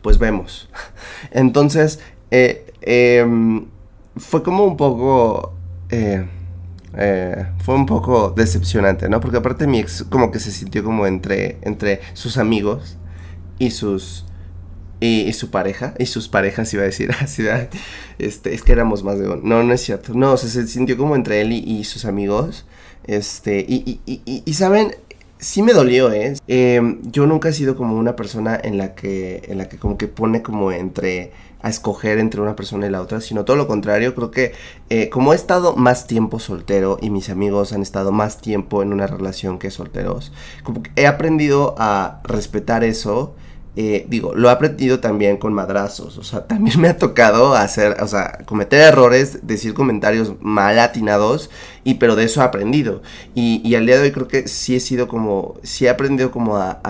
Pues 0.03 0.19
vemos. 0.19 0.69
Entonces, 1.31 2.00
eh, 2.29 2.71
em, 2.81 3.65
fue 4.17 4.43
como 4.43 4.65
un 4.65 4.77
poco... 4.77 5.53
Eh, 5.89 6.25
eh, 6.97 7.47
fue 7.63 7.75
un 7.75 7.85
poco 7.85 8.29
decepcionante, 8.29 9.09
¿no? 9.09 9.19
Porque 9.19 9.38
aparte 9.38 9.67
mi 9.67 9.79
ex 9.79 10.05
como 10.09 10.31
que 10.31 10.39
se 10.39 10.51
sintió 10.51 10.83
como 10.83 11.07
entre, 11.07 11.57
entre 11.62 12.00
sus 12.13 12.38
amigos 12.38 12.97
y 13.59 13.71
sus 13.71 14.25
y, 14.99 15.31
su 15.33 15.49
pareja, 15.51 15.93
y 15.99 16.05
sus 16.05 16.27
parejas 16.27 16.73
iba 16.73 16.83
a 16.83 16.85
decir, 16.85 17.11
así 17.19 17.43
este, 18.19 18.53
es 18.53 18.63
que 18.63 18.71
éramos 18.71 19.03
más 19.03 19.19
de 19.19 19.27
no, 19.27 19.63
no 19.63 19.73
es 19.73 19.81
cierto, 19.81 20.13
no, 20.13 20.37
se 20.37 20.67
sintió 20.67 20.97
como 20.97 21.15
entre 21.15 21.41
él 21.41 21.51
y, 21.51 21.83
sus 21.83 22.05
amigos, 22.05 22.65
este, 23.05 23.59
y, 23.67 23.99
y, 24.05 24.21
y, 24.45 24.53
saben, 24.53 24.95
sí 25.37 25.61
me 25.61 25.73
dolió, 25.73 26.11
¿eh? 26.11 26.35
¿eh? 26.47 26.97
Yo 27.03 27.27
nunca 27.27 27.49
he 27.49 27.53
sido 27.53 27.75
como 27.75 27.95
una 27.95 28.15
persona 28.15 28.59
en 28.61 28.77
la 28.77 28.95
que, 28.95 29.43
en 29.47 29.57
la 29.57 29.69
que 29.69 29.77
como 29.77 29.97
que 29.97 30.07
pone 30.07 30.41
como 30.41 30.71
entre, 30.71 31.31
a 31.61 31.69
escoger 31.69 32.17
entre 32.17 32.41
una 32.41 32.55
persona 32.55 32.87
y 32.87 32.89
la 32.89 33.01
otra, 33.01 33.21
sino 33.21 33.45
todo 33.45 33.57
lo 33.57 33.67
contrario, 33.67 34.15
creo 34.15 34.31
que 34.31 34.53
eh, 34.89 35.09
como 35.09 35.33
he 35.33 35.35
estado 35.35 35.75
más 35.75 36.07
tiempo 36.07 36.39
soltero 36.39 36.97
y 37.01 37.09
mis 37.09 37.29
amigos 37.29 37.73
han 37.73 37.81
estado 37.81 38.11
más 38.11 38.39
tiempo 38.39 38.81
en 38.81 38.93
una 38.93 39.07
relación 39.07 39.59
que 39.59 39.71
solteros, 39.71 40.31
como 40.63 40.81
que 40.83 40.91
he 40.95 41.05
aprendido 41.05 41.75
a 41.77 42.21
respetar 42.23 42.83
eso 42.83 43.35
eh, 43.77 44.05
digo, 44.08 44.34
lo 44.34 44.48
he 44.48 44.51
aprendido 44.51 45.01
también 45.01 45.36
con 45.36 45.53
madrazos, 45.53 46.17
o 46.17 46.24
sea, 46.24 46.46
también 46.48 46.79
me 46.79 46.88
ha 46.88 46.98
tocado 46.98 47.55
hacer, 47.55 48.01
o 48.01 48.08
sea, 48.08 48.39
cometer 48.46 48.79
errores, 48.79 49.39
decir 49.46 49.74
comentarios 49.74 50.34
mal 50.39 50.79
atinados, 50.79 51.50
y 51.84 51.96
pero 51.96 52.15
de 52.15 52.24
eso 52.24 52.41
he 52.41 52.44
aprendido. 52.46 53.01
Y, 53.34 53.75
al 53.75 53.86
día 53.86 53.98
de 53.98 54.03
hoy 54.03 54.12
creo 54.12 54.27
que 54.27 54.48
sí 54.48 54.75
he 54.75 54.79
sido 54.79 55.08
como, 55.08 55.55
sí 55.63 55.86
he 55.86 55.89
aprendido 55.89 56.32
como 56.32 56.58
a, 56.58 56.82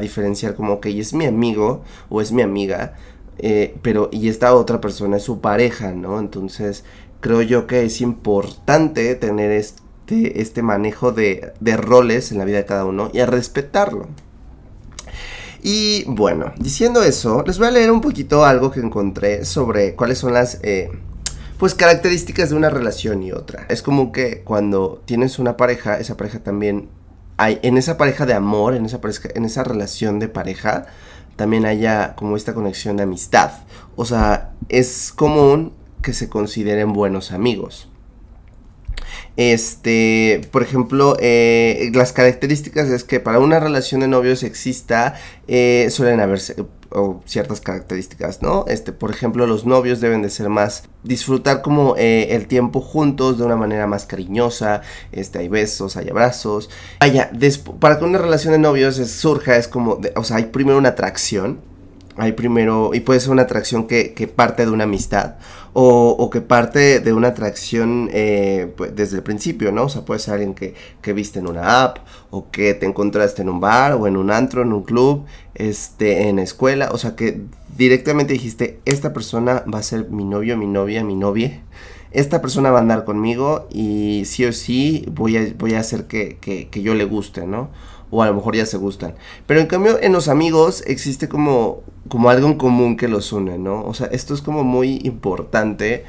diferenciar 0.00 0.54
como, 0.56 0.80
que 0.80 0.98
es 0.98 1.14
mi 1.14 1.26
amigo 1.26 1.84
o 2.08 2.20
es 2.20 2.32
mi 2.32 2.42
amiga, 2.42 2.94
eh, 3.38 3.76
pero 3.82 4.08
y 4.12 4.28
esta 4.28 4.54
otra 4.54 4.80
persona 4.80 5.18
es 5.18 5.22
su 5.22 5.40
pareja, 5.40 5.92
¿no? 5.92 6.18
Entonces, 6.18 6.84
creo 7.20 7.42
yo 7.42 7.66
que 7.66 7.84
es 7.84 8.00
importante 8.00 9.14
tener 9.14 9.52
este, 9.52 10.40
este 10.40 10.62
manejo 10.62 11.12
de, 11.12 11.52
de 11.60 11.76
roles 11.76 12.32
en 12.32 12.38
la 12.38 12.44
vida 12.44 12.58
de 12.58 12.66
cada 12.66 12.84
uno 12.84 13.10
y 13.12 13.20
a 13.20 13.26
respetarlo. 13.26 14.08
Y 15.62 16.04
bueno, 16.08 16.52
diciendo 16.58 17.02
eso, 17.04 17.44
les 17.46 17.58
voy 17.58 17.68
a 17.68 17.70
leer 17.70 17.92
un 17.92 18.00
poquito 18.00 18.44
algo 18.44 18.72
que 18.72 18.80
encontré 18.80 19.44
sobre 19.44 19.94
cuáles 19.94 20.18
son 20.18 20.34
las... 20.34 20.58
Eh, 20.62 20.90
pues 21.56 21.76
características 21.76 22.50
de 22.50 22.56
una 22.56 22.70
relación 22.70 23.22
y 23.22 23.30
otra. 23.30 23.66
Es 23.68 23.82
como 23.82 24.10
que 24.10 24.42
cuando 24.42 25.00
tienes 25.04 25.38
una 25.38 25.56
pareja, 25.56 26.00
esa 26.00 26.16
pareja 26.16 26.40
también 26.40 26.88
hay, 27.36 27.60
en 27.62 27.78
esa 27.78 27.96
pareja 27.96 28.26
de 28.26 28.34
amor, 28.34 28.74
en 28.74 28.84
esa, 28.84 28.98
en 29.34 29.44
esa 29.44 29.62
relación 29.62 30.18
de 30.18 30.26
pareja, 30.26 30.86
también 31.36 31.64
haya 31.64 32.16
como 32.16 32.36
esta 32.36 32.52
conexión 32.52 32.96
de 32.96 33.04
amistad. 33.04 33.52
O 33.94 34.04
sea, 34.04 34.50
es 34.68 35.12
común 35.14 35.72
que 36.02 36.14
se 36.14 36.28
consideren 36.28 36.92
buenos 36.92 37.30
amigos. 37.30 37.88
Este, 39.36 40.42
por 40.50 40.62
ejemplo, 40.62 41.16
eh, 41.18 41.90
las 41.94 42.12
características 42.12 42.88
es 42.90 43.02
que 43.02 43.18
para 43.18 43.38
una 43.38 43.60
relación 43.60 44.02
de 44.02 44.08
novios 44.08 44.42
exista, 44.42 45.14
eh, 45.48 45.88
suelen 45.90 46.20
haber 46.20 46.40
ciertas 47.24 47.62
características, 47.62 48.42
¿no? 48.42 48.66
Este, 48.68 48.92
por 48.92 49.10
ejemplo, 49.10 49.46
los 49.46 49.64
novios 49.64 50.00
deben 50.00 50.20
de 50.20 50.28
ser 50.28 50.50
más, 50.50 50.84
disfrutar 51.02 51.62
como 51.62 51.96
eh, 51.96 52.34
el 52.34 52.46
tiempo 52.46 52.82
juntos 52.82 53.38
de 53.38 53.44
una 53.44 53.56
manera 53.56 53.86
más 53.86 54.04
cariñosa, 54.04 54.82
este, 55.12 55.38
hay 55.38 55.48
besos, 55.48 55.96
hay 55.96 56.10
abrazos. 56.10 56.68
Vaya, 57.00 57.30
para 57.80 57.98
que 57.98 58.04
una 58.04 58.18
relación 58.18 58.52
de 58.52 58.58
novios 58.58 58.96
surja 58.96 59.56
es 59.56 59.66
como, 59.68 60.00
o 60.14 60.24
sea, 60.24 60.36
hay 60.36 60.44
primero 60.44 60.76
una 60.76 60.90
atracción, 60.90 61.60
hay 62.16 62.32
primero, 62.32 62.90
y 62.92 63.00
puede 63.00 63.20
ser 63.20 63.30
una 63.30 63.42
atracción 63.42 63.86
que 63.86 64.32
parte 64.36 64.66
de 64.66 64.70
una 64.70 64.84
amistad, 64.84 65.36
o, 65.74 66.10
o 66.18 66.30
que 66.30 66.40
parte 66.40 67.00
de 67.00 67.12
una 67.12 67.28
atracción 67.28 68.10
eh, 68.12 68.72
pues, 68.76 68.94
desde 68.94 69.16
el 69.16 69.22
principio, 69.22 69.72
¿no? 69.72 69.84
O 69.84 69.88
sea, 69.88 70.04
puede 70.04 70.20
ser 70.20 70.34
alguien 70.34 70.54
que, 70.54 70.74
que 71.00 71.12
viste 71.12 71.38
en 71.38 71.46
una 71.46 71.82
app, 71.82 71.98
o 72.30 72.50
que 72.50 72.74
te 72.74 72.86
encontraste 72.86 73.42
en 73.42 73.48
un 73.48 73.60
bar, 73.60 73.94
o 73.94 74.06
en 74.06 74.16
un 74.16 74.30
antro, 74.30 74.62
en 74.62 74.72
un 74.72 74.82
club, 74.82 75.24
este, 75.54 76.28
en 76.28 76.38
escuela, 76.38 76.90
o 76.92 76.98
sea, 76.98 77.16
que 77.16 77.42
directamente 77.76 78.34
dijiste, 78.34 78.80
esta 78.84 79.12
persona 79.12 79.64
va 79.72 79.78
a 79.78 79.82
ser 79.82 80.10
mi 80.10 80.24
novio, 80.24 80.56
mi 80.56 80.66
novia, 80.66 81.04
mi 81.04 81.16
novia, 81.16 81.62
esta 82.10 82.42
persona 82.42 82.70
va 82.70 82.78
a 82.78 82.82
andar 82.82 83.04
conmigo 83.04 83.66
y 83.70 84.24
sí 84.26 84.44
o 84.44 84.52
sí 84.52 85.06
voy 85.10 85.38
a, 85.38 85.54
voy 85.58 85.74
a 85.74 85.80
hacer 85.80 86.06
que, 86.06 86.36
que, 86.40 86.68
que 86.68 86.82
yo 86.82 86.94
le 86.94 87.04
guste, 87.04 87.46
¿no? 87.46 87.70
O 88.12 88.22
a 88.22 88.26
lo 88.26 88.34
mejor 88.34 88.54
ya 88.54 88.66
se 88.66 88.76
gustan. 88.76 89.14
Pero 89.46 89.58
en 89.58 89.66
cambio 89.66 89.98
en 90.00 90.12
los 90.12 90.28
amigos 90.28 90.84
existe 90.86 91.28
como, 91.28 91.80
como 92.08 92.30
algo 92.30 92.46
en 92.46 92.54
común 92.54 92.96
que 92.96 93.08
los 93.08 93.32
une, 93.32 93.58
¿no? 93.58 93.82
O 93.84 93.94
sea, 93.94 94.06
esto 94.08 94.34
es 94.34 94.42
como 94.42 94.62
muy 94.62 95.00
importante 95.02 96.04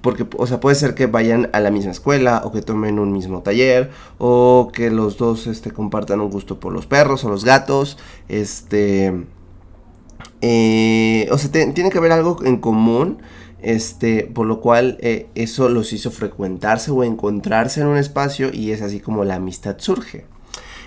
porque, 0.00 0.24
o 0.38 0.46
sea, 0.46 0.60
puede 0.60 0.76
ser 0.76 0.94
que 0.94 1.06
vayan 1.06 1.50
a 1.52 1.58
la 1.58 1.72
misma 1.72 1.90
escuela 1.90 2.42
o 2.44 2.52
que 2.52 2.62
tomen 2.62 3.00
un 3.00 3.12
mismo 3.12 3.42
taller 3.42 3.90
o 4.18 4.70
que 4.72 4.90
los 4.90 5.18
dos 5.18 5.48
este, 5.48 5.72
compartan 5.72 6.20
un 6.20 6.30
gusto 6.30 6.60
por 6.60 6.72
los 6.72 6.86
perros 6.86 7.24
o 7.24 7.28
los 7.28 7.44
gatos, 7.44 7.98
este... 8.28 9.26
Eh, 10.42 11.28
o 11.32 11.38
sea, 11.38 11.50
tiene 11.50 11.90
que 11.90 11.98
haber 11.98 12.12
algo 12.12 12.38
en 12.44 12.58
común 12.58 13.18
este, 13.62 14.30
por 14.32 14.46
lo 14.46 14.60
cual 14.60 14.96
eh, 15.00 15.26
eso 15.34 15.68
los 15.68 15.92
hizo 15.92 16.12
frecuentarse 16.12 16.92
o 16.92 17.02
encontrarse 17.02 17.80
en 17.80 17.88
un 17.88 17.96
espacio 17.96 18.50
y 18.52 18.70
es 18.70 18.82
así 18.82 19.00
como 19.00 19.24
la 19.24 19.36
amistad 19.36 19.76
surge. 19.78 20.26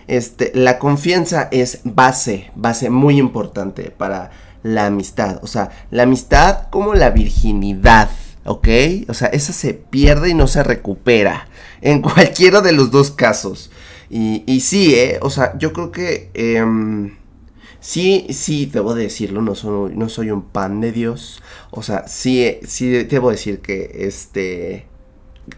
Este, 0.09 0.51
la 0.55 0.79
confianza 0.79 1.49
es 1.51 1.81
base, 1.83 2.49
base 2.55 2.89
muy 2.89 3.19
importante 3.19 3.91
para 3.91 4.31
la 4.63 4.87
amistad. 4.87 5.37
O 5.43 5.47
sea, 5.47 5.69
la 5.91 6.01
amistad 6.01 6.67
como 6.71 6.95
la 6.95 7.11
virginidad, 7.11 8.09
¿ok? 8.43 8.67
O 9.07 9.13
sea, 9.13 9.27
esa 9.27 9.53
se 9.53 9.75
pierde 9.75 10.29
y 10.29 10.33
no 10.33 10.47
se 10.47 10.63
recupera 10.63 11.47
en 11.81 12.01
cualquiera 12.01 12.61
de 12.61 12.71
los 12.71 12.89
dos 12.89 13.11
casos. 13.11 13.69
Y, 14.09 14.43
y 14.47 14.61
sí, 14.61 14.95
¿eh? 14.95 15.19
O 15.21 15.29
sea, 15.29 15.55
yo 15.59 15.73
creo 15.73 15.91
que... 15.91 16.31
Em, 16.33 17.15
sí, 17.79 18.25
sí, 18.31 18.65
debo 18.65 18.95
decirlo, 18.95 19.43
no 19.43 19.53
soy, 19.53 19.95
no 19.95 20.09
soy 20.09 20.31
un 20.31 20.41
pan 20.41 20.81
de 20.81 20.91
Dios. 20.91 21.43
O 21.69 21.83
sea, 21.83 22.07
sí, 22.07 22.57
sí 22.63 22.89
debo 22.89 23.29
decir 23.29 23.59
que 23.59 23.91
este... 23.93 24.87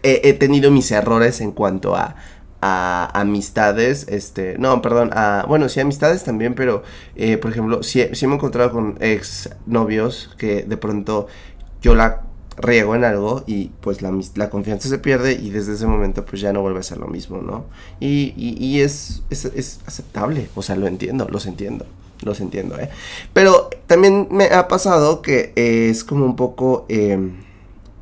he 0.02 0.34
tenido 0.34 0.70
mis 0.70 0.90
errores 0.90 1.40
en 1.40 1.52
cuanto 1.52 1.96
a 1.96 2.16
a 2.62 3.10
amistades, 3.20 4.06
este, 4.08 4.56
no, 4.56 4.80
perdón, 4.82 5.10
a, 5.12 5.44
bueno, 5.48 5.68
sí, 5.68 5.80
amistades 5.80 6.22
también, 6.22 6.54
pero, 6.54 6.84
eh, 7.16 7.36
por 7.36 7.50
ejemplo, 7.50 7.82
sí, 7.82 7.98
me 7.98 8.32
he 8.32 8.34
encontrado 8.34 8.70
con 8.70 8.96
ex 9.00 9.50
novios 9.66 10.30
que 10.38 10.62
de 10.62 10.76
pronto 10.76 11.26
yo 11.82 11.96
la 11.96 12.22
riego 12.56 12.94
en 12.94 13.02
algo 13.02 13.42
y 13.46 13.70
pues 13.80 14.00
la, 14.00 14.16
la, 14.36 14.48
confianza 14.48 14.88
se 14.88 14.98
pierde 14.98 15.32
y 15.32 15.50
desde 15.50 15.72
ese 15.72 15.86
momento 15.86 16.24
pues 16.24 16.40
ya 16.40 16.52
no 16.52 16.60
vuelve 16.60 16.78
a 16.78 16.82
ser 16.84 16.98
lo 16.98 17.08
mismo, 17.08 17.42
¿no? 17.42 17.64
Y, 17.98 18.32
y, 18.36 18.80
es, 18.80 19.22
es, 19.30 19.80
aceptable, 19.84 20.48
o 20.54 20.62
sea, 20.62 20.76
lo 20.76 20.86
entiendo, 20.86 21.26
los 21.30 21.46
entiendo, 21.46 21.86
los 22.22 22.40
entiendo, 22.40 22.78
¿eh? 22.78 22.90
Pero 23.32 23.70
también 23.88 24.28
me 24.30 24.44
ha 24.46 24.68
pasado 24.68 25.20
que 25.20 25.52
es 25.56 26.04
como 26.04 26.24
un 26.24 26.36
poco, 26.36 26.86
eh, 26.88 27.18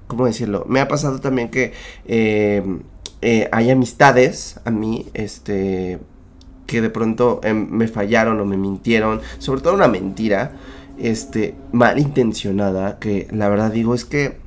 ¿cómo 0.07 0.27
decirlo? 0.27 0.67
Me 0.69 0.81
ha 0.81 0.89
pasado 0.89 1.19
también 1.21 1.49
que... 1.49 1.73
Eh, 2.05 2.63
eh, 3.23 3.49
hay 3.53 3.71
amistades 3.71 4.61
a 4.65 4.71
mí, 4.71 5.07
este, 5.15 5.99
que 6.67 6.81
de 6.81 6.91
pronto 6.91 7.41
em, 7.43 7.69
me 7.71 7.89
fallaron 7.89 8.41
o 8.41 8.45
me 8.45 8.57
mintieron, 8.57 9.21
sobre 9.39 9.61
todo 9.61 9.75
una 9.75 9.89
mentira, 9.89 10.53
este, 10.99 11.55
malintencionada, 11.73 12.99
que 12.99 13.29
la 13.31 13.49
verdad 13.49 13.73
digo 13.73 13.95
es 13.95 14.05
que, 14.05 14.39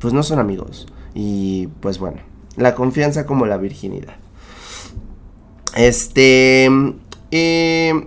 pues 0.00 0.14
no 0.14 0.22
son 0.22 0.38
amigos. 0.38 0.86
Y 1.14 1.68
pues 1.80 1.98
bueno, 1.98 2.18
la 2.56 2.74
confianza 2.74 3.26
como 3.26 3.46
la 3.46 3.56
virginidad. 3.56 4.14
Este, 5.76 6.68
eh, 7.30 8.06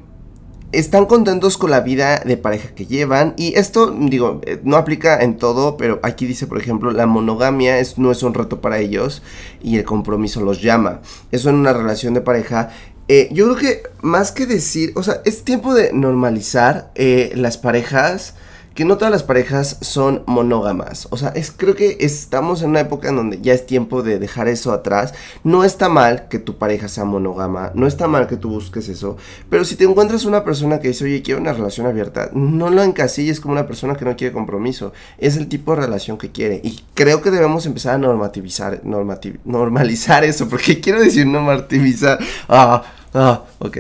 están 0.74 1.06
contentos 1.06 1.58
con 1.58 1.72
la 1.72 1.82
vida 1.82 2.22
de 2.26 2.36
pareja 2.36 2.70
que 2.76 2.86
llevan 2.86 3.34
y 3.38 3.54
esto 3.56 3.92
digo 3.92 4.42
eh, 4.46 4.60
no 4.64 4.76
aplica 4.76 5.22
en 5.22 5.38
todo 5.38 5.78
pero 5.78 6.00
aquí 6.04 6.26
dice 6.26 6.48
por 6.48 6.58
ejemplo 6.58 6.92
la 6.92 7.06
monogamia 7.06 7.80
es, 7.80 7.98
no 7.98 8.12
es 8.12 8.24
un 8.24 8.34
reto 8.34 8.60
para 8.60 8.80
ellos 8.80 9.22
y 9.62 9.78
el 9.78 9.86
compromiso 9.86 10.42
los 10.42 10.62
llama. 10.62 11.02
Eso 11.32 11.50
en 11.50 11.56
una 11.56 11.74
relación 11.74 12.14
de 12.14 12.22
pareja 12.22 12.72
eh, 13.08 13.30
yo 13.32 13.46
creo 13.46 13.58
que 13.58 13.84
más 14.02 14.32
que 14.32 14.46
decir 14.46 14.92
o 14.96 15.04
sea 15.04 15.22
es 15.26 15.44
tiempo 15.44 15.74
de 15.74 15.94
normalizar 15.94 16.92
eh, 16.96 17.32
las 17.36 17.58
parejas 17.58 18.36
que 18.74 18.86
no 18.86 18.98
todas 18.98 19.12
las 19.12 19.24
parejas 19.24 19.78
son 19.82 20.24
monógamas. 20.26 21.08
O 21.12 21.18
sea, 21.18 21.30
es, 21.30 21.52
creo 21.52 21.76
que 21.76 21.98
estamos 22.00 22.62
en 22.62 22.72
una 22.72 22.82
época 22.82 23.10
en 23.10 23.16
donde 23.16 23.40
ya 23.42 23.54
es 23.54 23.66
tiempo 23.66 24.02
de 24.02 24.20
dejar 24.20 24.48
eso 24.48 24.72
atrás. 24.72 25.14
No 25.44 25.64
está 25.64 25.90
mal 25.90 26.28
que 26.28 26.40
tu 26.40 26.58
pareja 26.58 26.88
sea 26.88 27.06
monógama, 27.06 27.72
no 27.76 27.88
está 27.88 28.08
mal 28.08 28.28
que 28.28 28.38
tú 28.38 28.50
busques 28.50 28.90
eso, 28.90 29.18
pero 29.50 29.66
si 29.66 29.76
te 29.76 29.84
encuentras 29.84 30.26
una 30.26 30.44
persona 30.44 30.80
que 30.80 30.90
dice, 30.90 31.06
oye, 31.06 31.22
quiero 31.22 31.42
una 31.42 31.54
relación 31.54 31.88
abierta, 31.88 32.30
no 32.34 32.70
lo 32.70 32.84
encasilles 32.84 33.40
como 33.40 33.54
una 33.54 33.68
persona 33.68 33.96
que 33.96 34.06
no 34.06 34.16
quiere 34.16 34.34
compromiso. 34.34 34.94
Es 35.18 35.38
el 35.38 35.48
tipo 35.48 35.76
de 35.76 35.82
relación 35.82 36.18
que 36.18 36.32
quiere. 36.32 36.62
Y 36.64 36.84
creo 36.94 37.22
que 37.22 37.32
debemos 37.32 37.66
empezar 37.66 37.96
a 37.96 37.98
normativizar, 37.98 38.82
normalizar 38.84 40.24
eso, 40.24 40.50
porque 40.50 40.80
quiero 40.82 41.00
decir 41.00 41.28
normativizar. 41.28 42.20
Ah, 42.48 42.84
ah, 43.14 43.44
ok. 43.60 43.78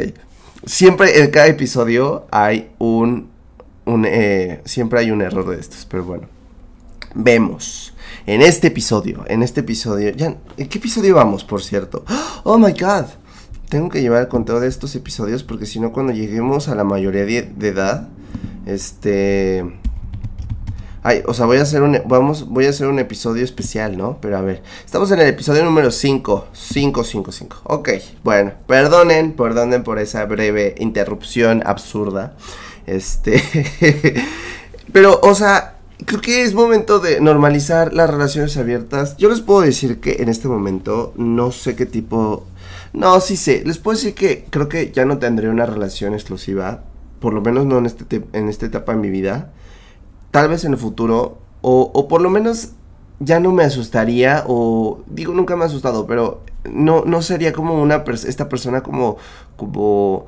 Siempre 0.65 1.21
en 1.21 1.29
cada 1.29 1.47
episodio 1.47 2.25
hay 2.31 2.71
un 2.77 3.32
eh, 3.85 4.61
siempre 4.65 4.99
hay 4.99 5.11
un 5.11 5.21
error 5.21 5.49
de 5.49 5.59
estos, 5.59 5.85
pero 5.85 6.03
bueno. 6.03 6.27
Vemos. 7.15 7.93
En 8.25 8.41
este 8.41 8.67
episodio, 8.67 9.23
en 9.27 9.43
este 9.43 9.59
episodio, 9.59 10.11
ya, 10.11 10.35
¿en 10.57 10.69
qué 10.69 10.77
episodio 10.77 11.15
vamos, 11.15 11.43
por 11.43 11.61
cierto? 11.61 12.03
Oh 12.45 12.57
my 12.57 12.73
god. 12.73 13.05
Tengo 13.69 13.89
que 13.89 14.01
llevar 14.01 14.21
el 14.21 14.27
conteo 14.27 14.59
de 14.59 14.67
estos 14.67 14.95
episodios 14.95 15.43
porque 15.43 15.65
si 15.65 15.79
no 15.79 15.93
cuando 15.93 16.13
lleguemos 16.13 16.67
a 16.67 16.75
la 16.75 16.83
mayoría 16.83 17.23
de, 17.23 17.67
edad, 17.67 18.09
este 18.65 19.63
Ay, 21.01 21.23
o 21.25 21.33
sea, 21.33 21.45
voy 21.45 21.57
a 21.57 21.63
hacer 21.63 21.81
un 21.81 21.99
vamos, 22.05 22.47
voy 22.47 22.65
a 22.65 22.69
hacer 22.69 22.87
un 22.87 22.99
episodio 22.99 23.43
especial, 23.43 23.97
¿no? 23.97 24.19
Pero 24.21 24.37
a 24.37 24.41
ver, 24.41 24.61
estamos 24.85 25.11
en 25.11 25.19
el 25.19 25.27
episodio 25.27 25.63
número 25.63 25.89
5, 25.91 26.47
5 26.53 27.03
5 27.03 27.31
5. 27.31 27.57
Ok, 27.63 27.89
bueno, 28.23 28.53
perdonen, 28.67 29.33
perdonen 29.33 29.83
por 29.83 29.99
esa 29.99 30.23
breve 30.25 30.75
interrupción 30.77 31.63
absurda. 31.65 32.35
Este. 32.85 33.41
Pero, 34.91 35.19
o 35.23 35.33
sea, 35.35 35.77
creo 36.05 36.21
que 36.21 36.43
es 36.43 36.53
momento 36.53 36.99
de 36.99 37.21
normalizar 37.21 37.93
las 37.93 38.09
relaciones 38.09 38.57
abiertas. 38.57 39.17
Yo 39.17 39.29
les 39.29 39.41
puedo 39.41 39.61
decir 39.61 39.99
que 39.99 40.17
en 40.19 40.29
este 40.29 40.47
momento 40.47 41.13
no 41.15 41.51
sé 41.51 41.75
qué 41.75 41.85
tipo. 41.85 42.45
No, 42.93 43.19
sí 43.19 43.37
sé. 43.37 43.63
Les 43.65 43.77
puedo 43.77 43.97
decir 43.97 44.13
que 44.13 44.45
creo 44.49 44.69
que 44.69 44.91
ya 44.91 45.05
no 45.05 45.17
tendré 45.17 45.49
una 45.49 45.65
relación 45.65 46.13
exclusiva. 46.13 46.83
Por 47.19 47.33
lo 47.33 47.41
menos 47.41 47.65
no 47.65 47.77
en, 47.77 47.85
este 47.85 48.23
en 48.33 48.49
esta 48.49 48.65
etapa 48.65 48.93
de 48.93 48.99
mi 48.99 49.09
vida. 49.09 49.51
Tal 50.31 50.49
vez 50.49 50.65
en 50.65 50.73
el 50.73 50.77
futuro. 50.77 51.39
O, 51.61 51.91
o 51.93 52.07
por 52.07 52.21
lo 52.21 52.29
menos 52.29 52.71
ya 53.19 53.39
no 53.39 53.51
me 53.51 53.63
asustaría. 53.63 54.43
O 54.47 55.03
digo, 55.07 55.33
nunca 55.33 55.55
me 55.55 55.63
ha 55.63 55.67
asustado. 55.67 56.05
Pero 56.05 56.43
no, 56.65 57.03
no 57.05 57.21
sería 57.21 57.53
como 57.53 57.81
una. 57.81 58.03
esta 58.27 58.49
persona 58.49 58.83
como. 58.83 59.17
Como. 59.55 60.27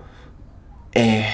Eh 0.94 1.26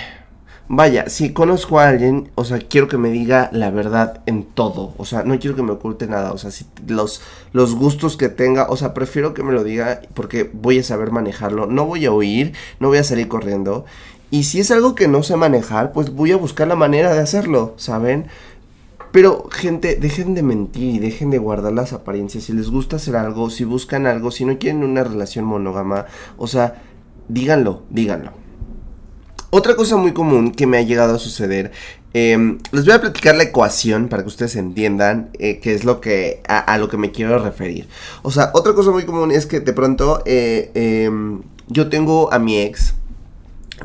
vaya, 0.68 1.10
si 1.10 1.34
conozco 1.34 1.80
a 1.80 1.90
alguien, 1.90 2.32
o 2.36 2.46
sea, 2.46 2.60
quiero 2.60 2.88
que 2.88 2.98
me 2.98 3.10
diga 3.10 3.50
la 3.52 3.72
verdad 3.72 4.22
en 4.26 4.44
todo, 4.44 4.94
o 4.98 5.06
sea, 5.06 5.24
no 5.24 5.38
quiero 5.40 5.56
que 5.56 5.64
me 5.64 5.72
oculte 5.72 6.08
nada, 6.08 6.32
o 6.32 6.38
sea, 6.38 6.52
si 6.52 6.66
los, 6.88 7.22
los 7.52 7.76
gustos 7.76 8.18
que 8.18 8.30
tenga, 8.30 8.70
o 8.70 8.78
sea, 8.78 8.94
prefiero 8.94 9.34
que 9.34 9.44
me 9.44 9.54
lo 9.54 9.64
diga 9.64 10.02
porque 10.14 10.50
voy 10.54 10.80
a 10.80 10.84
saber 10.84 11.12
manejarlo, 11.12 11.68
no 11.68 11.86
voy 11.86 12.06
a 12.06 12.12
huir, 12.12 12.54
no 12.80 12.88
voy 12.88 13.00
a 13.00 13.04
salir 13.04 13.28
corriendo, 13.28 13.86
y 14.32 14.44
si 14.44 14.62
es 14.62 14.72
algo 14.72 14.96
que 14.96 15.10
no 15.10 15.24
sé 15.24 15.36
manejar, 15.36 15.92
pues 15.92 16.14
voy 16.14 16.32
a 16.32 16.38
buscar 16.38 16.68
la 16.68 16.76
manera 16.76 17.14
de 17.14 17.20
hacerlo, 17.20 17.74
¿saben? 17.76 18.28
Pero, 19.12 19.50
gente, 19.52 19.96
dejen 19.96 20.36
de 20.36 20.42
mentir 20.42 20.96
y 20.96 21.00
dejen 21.00 21.32
de 21.32 21.38
guardar 21.38 21.74
las 21.74 21.92
apariencias. 21.92 22.46
Si 22.46 22.54
les 22.54 22.70
gusta 22.70 22.96
hacer 22.96 23.18
algo, 23.18 23.50
si 23.50 23.66
buscan 23.66 24.08
algo, 24.08 24.32
si 24.32 24.46
no 24.46 24.58
quieren 24.58 24.84
una 24.84 25.04
relación 25.04 25.44
monógama, 25.44 26.06
o 26.38 26.48
sea, 26.48 26.82
díganlo, 27.28 27.84
díganlo. 27.90 28.41
Otra 29.54 29.76
cosa 29.76 29.98
muy 29.98 30.14
común 30.14 30.54
que 30.54 30.66
me 30.66 30.78
ha 30.78 30.82
llegado 30.82 31.16
a 31.16 31.20
suceder, 31.20 31.74
em, 32.14 32.60
les 32.72 32.86
voy 32.86 32.94
a 32.94 33.02
platicar 33.02 33.36
la 33.36 33.44
ecuación 33.44 34.08
para 34.08 34.24
que 34.24 34.30
ustedes 34.30 34.56
entiendan 34.56 35.30
eh, 35.40 35.60
qué 35.60 35.74
es 35.74 35.84
lo 35.84 36.00
que 36.00 36.42
a, 36.48 36.78
lo 36.78 36.88
que 36.88 36.96
me 36.96 37.12
quiero 37.12 37.38
referir. 37.38 37.86
O 38.22 38.32
sea, 38.32 38.52
otra 38.54 38.74
cosa 38.74 38.92
muy 38.92 39.04
común 39.04 39.30
es 39.30 39.46
que 39.46 39.60
de 39.60 39.74
pronto 39.74 40.24
eh, 40.26 40.72
em, 40.74 41.42
yo 41.68 41.90
tengo 41.90 42.32
a 42.32 42.40
mi 42.40 42.60
ex, 42.62 42.94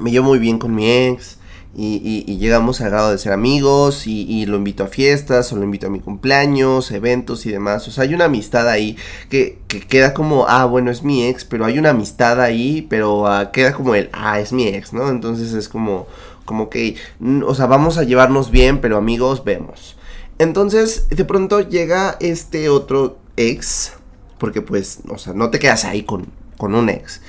me 0.00 0.12
llevo 0.12 0.26
muy 0.28 0.38
bien 0.38 0.61
con 0.61 0.73
mi 0.73 0.88
ex, 0.88 1.36
y, 1.78 2.38
llegamos 2.38 2.81
al 2.81 2.90
grado 2.90 3.11
de 3.11 3.18
ser 3.18 3.33
amigos 3.33 4.07
y, 4.07 4.46
lo 4.46 4.57
invito 4.57 4.85
a 4.85 4.88
fiestas 4.88 5.53
o 5.53 5.57
lo 5.57 5.64
invito 5.64 5.88
a 5.88 5.90
mi 5.90 6.01
cumpleaños, 6.01 6.90
eventos 6.90 7.44
y 7.44 7.53
demás. 7.53 7.87
O 7.87 7.90
sea, 7.90 8.05
hay 8.05 8.14
una 8.14 8.27
amistad 8.27 8.68
ahí 8.68 8.96
que, 9.29 9.59
queda 9.88 10.14
como, 10.14 10.46
ah, 10.48 10.64
bueno, 10.64 10.90
es 10.90 11.03
mi 11.03 11.27
ex, 11.27 11.44
pero 11.44 11.66
hay 11.66 11.79
una 11.79 11.90
amistad 11.90 12.40
ahí, 12.40 12.87
pero 12.88 13.27
ah, 13.27 13.53
queda 13.53 13.74
como 13.74 13.94
el, 13.94 14.09
ah, 14.12 14.40
es 14.40 14.53
mi 14.53 14.66
ex, 14.68 14.94
¿no? 14.94 15.11
Entonces 15.11 15.53
es 15.53 15.68
como, 15.68 16.07
como 16.46 16.70
que, 16.70 16.96
o 17.44 17.55
sea, 17.55 17.66
vamos 17.66 17.98
a 17.98 18.05
llevarnos 18.05 18.51
bien, 18.51 18.81
pero 18.81 18.96
amigos, 18.96 19.44
vemos. 19.44 19.96
Entonces, 20.38 21.09
de 21.11 21.24
pronto 21.27 21.61
llega 21.61 22.16
este 22.20 22.70
otro 22.70 23.18
ex, 23.37 23.92
porque 24.38 24.62
pues, 24.62 25.01
o 25.09 25.18
sea, 25.18 25.35
no 25.35 25.51
te 25.51 25.59
quedas 25.59 25.85
ahí 25.85 26.05
con, 26.05 26.29
con 26.57 26.74
un 26.74 26.88
ex. 26.88 27.20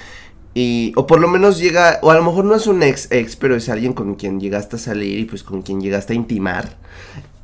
Y, 0.60 0.92
o 0.96 1.06
por 1.06 1.20
lo 1.20 1.28
menos 1.28 1.60
llega, 1.60 2.00
o 2.02 2.10
a 2.10 2.16
lo 2.16 2.24
mejor 2.24 2.44
no 2.44 2.56
es 2.56 2.66
un 2.66 2.82
ex 2.82 3.12
ex, 3.12 3.36
pero 3.36 3.56
es 3.56 3.70
alguien 3.70 3.94
con 3.94 4.16
quien 4.16 4.40
llegaste 4.40 4.78
a 4.78 4.80
salir 4.80 5.20
y 5.20 5.26
pues 5.26 5.44
con 5.44 5.62
quien 5.62 5.82
llegaste 5.82 6.14
a 6.14 6.16
intimar. 6.16 6.78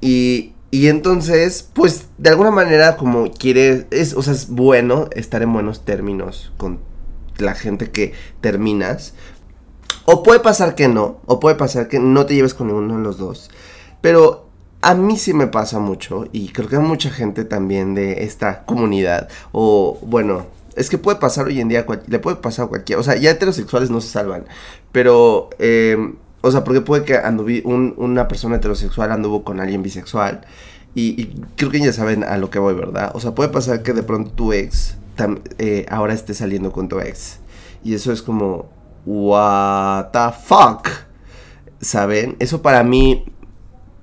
Y, 0.02 0.54
y 0.72 0.88
entonces, 0.88 1.70
pues 1.74 2.08
de 2.18 2.32
alguna 2.32 2.50
manera 2.50 2.98
como 2.98 3.30
quiere, 3.30 3.86
es, 3.92 4.16
o 4.16 4.24
sea, 4.24 4.34
es 4.34 4.50
bueno 4.50 5.10
estar 5.12 5.44
en 5.44 5.54
buenos 5.54 5.86
términos 5.86 6.52
con 6.58 6.80
la 7.38 7.54
gente 7.54 7.92
que 7.92 8.14
terminas. 8.42 9.14
O 10.06 10.24
puede 10.24 10.40
pasar 10.40 10.74
que 10.74 10.88
no, 10.88 11.22
o 11.28 11.40
puede 11.40 11.56
pasar 11.56 11.90
que 11.90 12.00
no 12.00 12.26
te 12.26 12.34
lleves 12.34 12.56
con 12.56 12.66
ninguno 12.66 12.98
de 12.98 13.04
los 13.04 13.20
dos. 13.20 13.52
Pero 14.02 14.50
a 14.82 14.96
mí 14.96 15.18
sí 15.18 15.36
me 15.36 15.46
pasa 15.46 15.78
mucho, 15.78 16.26
y 16.32 16.50
creo 16.50 16.68
que 16.68 16.78
a 16.78 16.80
mucha 16.80 17.12
gente 17.12 17.46
también 17.46 17.94
de 17.94 18.24
esta 18.24 18.66
comunidad, 18.66 19.30
o 19.52 20.00
bueno, 20.02 20.48
es 20.76 20.90
que 20.90 20.98
puede 20.98 21.18
pasar 21.20 21.46
hoy 21.48 21.60
en 21.60 21.68
día, 21.68 21.86
le 22.08 22.20
puede 22.20 22.38
pasar 22.38 22.66
a 22.66 22.70
cualquiera. 22.70 23.00
O 23.00 23.04
sea, 23.04 23.16
ya 23.16 23.32
heterosexuales 23.32 23.90
no 23.90 24.02
se 24.02 24.10
salvan. 24.10 24.46
Pero, 24.92 25.50
eh, 25.60 25.98
o 26.42 26.52
sea, 26.52 26.64
porque 26.64 26.82
puede 26.82 27.06
que 27.06 27.18
anduvi, 27.18 27.62
una 27.66 28.28
persona 28.28 28.58
heterosexual 28.58 29.12
anduvo 29.12 29.44
con 29.44 29.60
alguien 29.60 29.84
bisexual. 29.84 30.46
Y, 30.96 31.32
creo 31.56 31.72
que 31.72 31.80
ya 31.80 31.92
saben 31.92 32.24
a 32.24 32.38
lo 32.38 32.50
que 32.50 32.60
voy, 32.60 32.76
¿verdad? 32.76 33.12
O 33.16 33.20
sea, 33.20 33.34
puede 33.34 33.50
pasar 33.50 33.82
que 33.82 33.94
de 33.94 34.04
pronto 34.04 34.32
tu 34.32 34.54
ex 34.54 34.98
eh, 35.58 35.86
ahora 35.90 36.14
esté 36.14 36.34
saliendo 36.34 36.72
con 36.72 36.88
tu 36.88 37.00
ex. 37.00 37.40
Y 37.84 37.96
eso 37.96 38.12
es 38.12 38.22
como, 38.22 38.70
what 39.06 40.12
the 40.12 40.36
fuck. 40.46 40.88
¿Saben? 41.82 42.36
Eso 42.40 42.62
para 42.62 42.84
mí, 42.84 43.26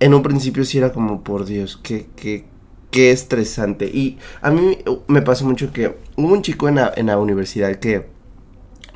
en 0.00 0.14
un 0.14 0.22
principio 0.22 0.64
sí 0.64 0.78
era 0.78 0.92
como, 0.92 1.22
por 1.22 1.44
Dios, 1.44 1.78
qué, 1.82 2.08
qué, 2.16 2.44
qué 2.90 3.12
estresante. 3.12 3.86
Y 3.86 4.18
a 4.42 4.50
mí 4.50 4.78
me 5.06 5.22
pasó 5.22 5.44
mucho 5.44 5.72
que 5.72 5.96
hubo 6.16 6.32
un 6.32 6.42
chico 6.42 6.68
en 6.68 6.76
la, 6.76 7.18
universidad 7.18 7.76
que 7.76 8.06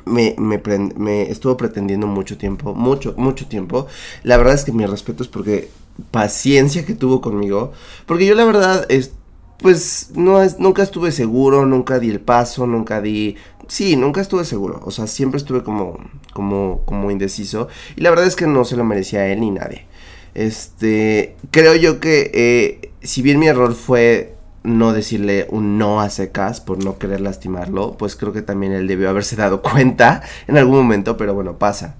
me, 0.05 0.35
me, 0.37 1.23
estuvo 1.29 1.57
pretendiendo 1.57 2.07
mucho 2.07 2.37
tiempo, 2.37 2.73
mucho, 2.73 3.13
mucho 3.17 3.47
tiempo. 3.47 3.87
La 4.23 4.37
verdad 4.37 4.53
es 4.53 4.63
que 4.63 4.71
mi 4.71 4.85
respeto 4.85 5.23
es 5.23 5.29
porque 5.29 5.69
paciencia 6.11 6.85
que 6.85 6.93
tuvo 6.93 7.21
conmigo. 7.21 7.71
Porque 8.05 8.25
yo 8.25 8.35
la 8.35 8.45
verdad 8.45 8.85
es, 8.89 9.11
pues 9.59 10.11
no 10.15 10.41
es, 10.41 10.59
nunca 10.59 10.83
estuve 10.83 11.11
seguro, 11.11 11.65
nunca 11.65 11.99
di 11.99 12.09
el 12.09 12.21
paso, 12.21 12.67
nunca 12.67 13.01
di... 13.01 13.35
Sí, 13.67 13.95
nunca 13.95 14.21
estuve 14.21 14.45
seguro. 14.45 14.81
O 14.85 14.91
sea, 14.91 15.07
siempre 15.07 15.37
estuve 15.39 15.63
como, 15.63 15.97
como, 16.33 16.81
como 16.85 17.09
indeciso. 17.09 17.67
Y 17.95 18.01
la 18.01 18.11
verdad 18.11 18.27
es 18.27 18.35
que 18.35 18.45
no 18.45 18.63
se 18.63 18.77
lo 18.77 18.83
merecía 18.83 19.25
él 19.27 19.39
ni 19.39 19.49
nadie. 19.49 19.87
Este, 20.35 21.37
creo 21.49 21.75
yo 21.75 22.01
que 22.01 22.29
eh, 22.33 22.91
si 23.01 23.21
bien 23.21 23.39
mi 23.39 23.47
error 23.47 23.73
fue 23.73 24.35
no 24.63 24.93
decirle 24.93 25.47
un 25.49 25.77
no 25.77 26.01
a 26.01 26.09
secas 26.09 26.59
por 26.59 26.83
no 26.83 26.97
querer 26.97 27.21
lastimarlo, 27.21 27.95
pues 27.97 28.15
creo 28.15 28.33
que 28.33 28.41
también 28.41 28.73
él 28.73 28.87
debió 28.87 29.09
haberse 29.09 29.35
dado 29.35 29.61
cuenta 29.61 30.21
en 30.47 30.57
algún 30.57 30.77
momento, 30.77 31.17
pero 31.17 31.33
bueno, 31.33 31.57
pasa. 31.57 31.95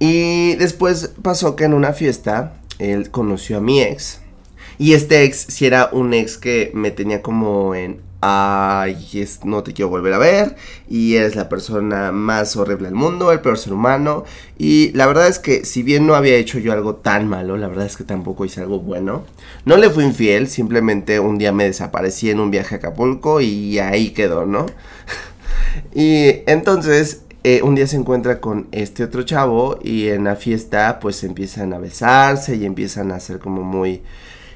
Y 0.00 0.56
después 0.56 1.12
pasó 1.22 1.54
que 1.54 1.64
en 1.64 1.74
una 1.74 1.92
fiesta 1.92 2.54
él 2.78 3.10
conoció 3.10 3.58
a 3.58 3.60
mi 3.60 3.80
ex. 3.80 4.20
Y 4.78 4.92
este 4.92 5.24
ex 5.24 5.38
si 5.38 5.66
era 5.66 5.90
un 5.92 6.14
ex 6.14 6.38
que 6.38 6.70
me 6.74 6.90
tenía 6.90 7.22
como 7.22 7.74
en 7.74 8.00
ay, 8.20 9.06
es, 9.14 9.44
no 9.44 9.62
te 9.62 9.72
quiero 9.72 9.88
volver 9.88 10.12
a 10.12 10.18
ver, 10.18 10.56
y 10.88 11.14
eres 11.14 11.36
la 11.36 11.48
persona 11.48 12.10
más 12.10 12.56
horrible 12.56 12.86
del 12.88 12.94
mundo, 12.94 13.30
el 13.30 13.40
peor 13.40 13.58
ser 13.58 13.72
humano, 13.72 14.24
y 14.58 14.90
la 14.92 15.06
verdad 15.06 15.28
es 15.28 15.38
que 15.38 15.64
si 15.64 15.82
bien 15.82 16.06
no 16.06 16.14
había 16.14 16.34
hecho 16.36 16.58
yo 16.58 16.72
algo 16.72 16.96
tan 16.96 17.28
malo, 17.28 17.56
la 17.56 17.68
verdad 17.68 17.86
es 17.86 17.96
que 17.96 18.04
tampoco 18.04 18.44
hice 18.44 18.60
algo 18.60 18.80
bueno, 18.80 19.24
no 19.64 19.76
le 19.76 19.90
fui 19.90 20.04
infiel, 20.04 20.48
simplemente 20.48 21.20
un 21.20 21.38
día 21.38 21.52
me 21.52 21.64
desaparecí 21.64 22.30
en 22.30 22.40
un 22.40 22.50
viaje 22.50 22.76
a 22.76 22.78
Acapulco 22.78 23.40
y 23.40 23.78
ahí 23.78 24.10
quedó, 24.10 24.46
¿no? 24.46 24.66
y 25.94 26.42
entonces 26.46 27.22
eh, 27.44 27.62
un 27.62 27.76
día 27.76 27.86
se 27.86 27.96
encuentra 27.96 28.40
con 28.40 28.66
este 28.72 29.04
otro 29.04 29.22
chavo 29.22 29.78
y 29.82 30.08
en 30.08 30.24
la 30.24 30.34
fiesta 30.34 30.98
pues 31.00 31.22
empiezan 31.22 31.72
a 31.72 31.78
besarse 31.78 32.56
y 32.56 32.64
empiezan 32.64 33.12
a 33.12 33.20
ser 33.20 33.38
como 33.38 33.62
muy 33.62 34.02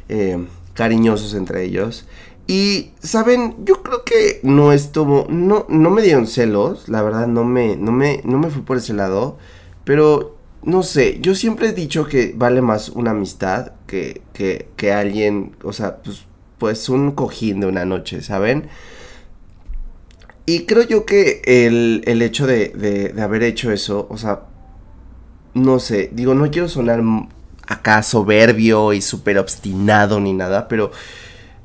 eh, 0.09 0.44
cariñosos 0.75 1.35
entre 1.35 1.64
ellos. 1.64 2.07
Y, 2.52 2.90
¿saben? 3.00 3.64
Yo 3.64 3.82
creo 3.82 4.04
que 4.04 4.40
no 4.42 4.72
estuvo, 4.74 5.26
no, 5.30 5.64
no 5.70 5.88
me 5.88 6.02
dieron 6.02 6.26
celos, 6.26 6.86
la 6.86 7.00
verdad 7.00 7.26
no 7.26 7.44
me, 7.44 7.76
no 7.76 7.92
me, 7.92 8.20
no 8.24 8.38
me 8.38 8.50
fui 8.50 8.60
por 8.60 8.76
ese 8.76 8.92
lado, 8.92 9.38
pero 9.84 10.36
no 10.62 10.82
sé, 10.82 11.18
yo 11.22 11.34
siempre 11.34 11.68
he 11.68 11.72
dicho 11.72 12.04
que 12.04 12.34
vale 12.36 12.60
más 12.60 12.90
una 12.90 13.12
amistad 13.12 13.72
que, 13.86 14.20
que, 14.34 14.68
que 14.76 14.92
alguien, 14.92 15.56
o 15.64 15.72
sea, 15.72 16.02
pues, 16.02 16.26
pues 16.58 16.90
un 16.90 17.12
cojín 17.12 17.60
de 17.60 17.68
una 17.68 17.86
noche, 17.86 18.20
¿saben? 18.20 18.68
Y 20.44 20.66
creo 20.66 20.82
yo 20.82 21.06
que 21.06 21.40
el, 21.46 22.02
el 22.04 22.20
hecho 22.20 22.46
de, 22.46 22.68
de, 22.68 23.14
de, 23.14 23.22
haber 23.22 23.44
hecho 23.44 23.72
eso, 23.72 24.06
o 24.10 24.18
sea, 24.18 24.42
no 25.54 25.78
sé, 25.78 26.10
digo, 26.12 26.34
no 26.34 26.50
quiero 26.50 26.68
sonar 26.68 27.02
acá 27.66 28.02
soberbio 28.02 28.92
y 28.92 29.00
súper 29.00 29.38
obstinado 29.38 30.20
ni 30.20 30.34
nada, 30.34 30.68
pero 30.68 30.90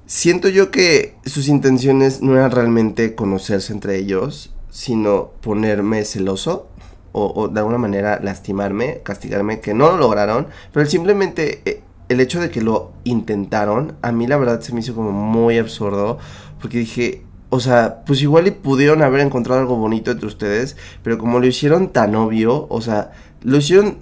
siento 0.08 0.48
yo 0.50 0.72
que 0.72 1.16
sus 1.26 1.50
intenciones 1.50 2.22
no 2.22 2.36
eran 2.36 2.52
realmente 2.52 3.14
conocerse 3.14 3.74
entre 3.74 3.98
ellos, 3.98 4.52
sino 4.72 5.32
ponerme 5.42 6.04
celoso 6.06 6.70
o, 7.12 7.48
de 7.48 7.60
alguna 7.60 7.80
manera 7.80 8.20
lastimarme, 8.22 9.02
castigarme, 9.04 9.60
que 9.60 9.74
no 9.74 9.90
lo 9.92 9.98
lograron, 9.98 10.48
pero 10.72 10.86
simplemente 10.86 11.62
eh, 11.66 11.82
el 12.10 12.20
hecho 12.20 12.40
de 12.40 12.52
que 12.52 12.62
lo 12.62 12.94
intentaron, 13.06 13.98
a 14.04 14.12
mí 14.12 14.28
la 14.28 14.38
verdad 14.38 14.62
se 14.62 14.72
me 14.74 14.82
hizo 14.82 14.94
como 14.94 15.12
muy 15.12 15.58
absurdo, 15.58 16.20
porque 16.62 16.78
dije, 16.78 17.24
o 17.50 17.60
sea, 17.60 18.04
pues 18.06 18.22
igual 18.22 18.48
y 18.48 18.52
pudieron 18.52 19.02
haber 19.02 19.22
encontrado 19.22 19.60
algo 19.60 19.78
bonito 19.78 20.12
entre 20.12 20.28
ustedes, 20.28 20.78
pero 21.02 21.18
como 21.18 21.40
lo 21.40 21.48
hicieron 21.48 21.90
tan 21.90 22.14
obvio, 22.14 22.68
o 22.70 22.82
sea, 22.82 23.12
lo 23.42 23.58
hicieron 23.58 23.98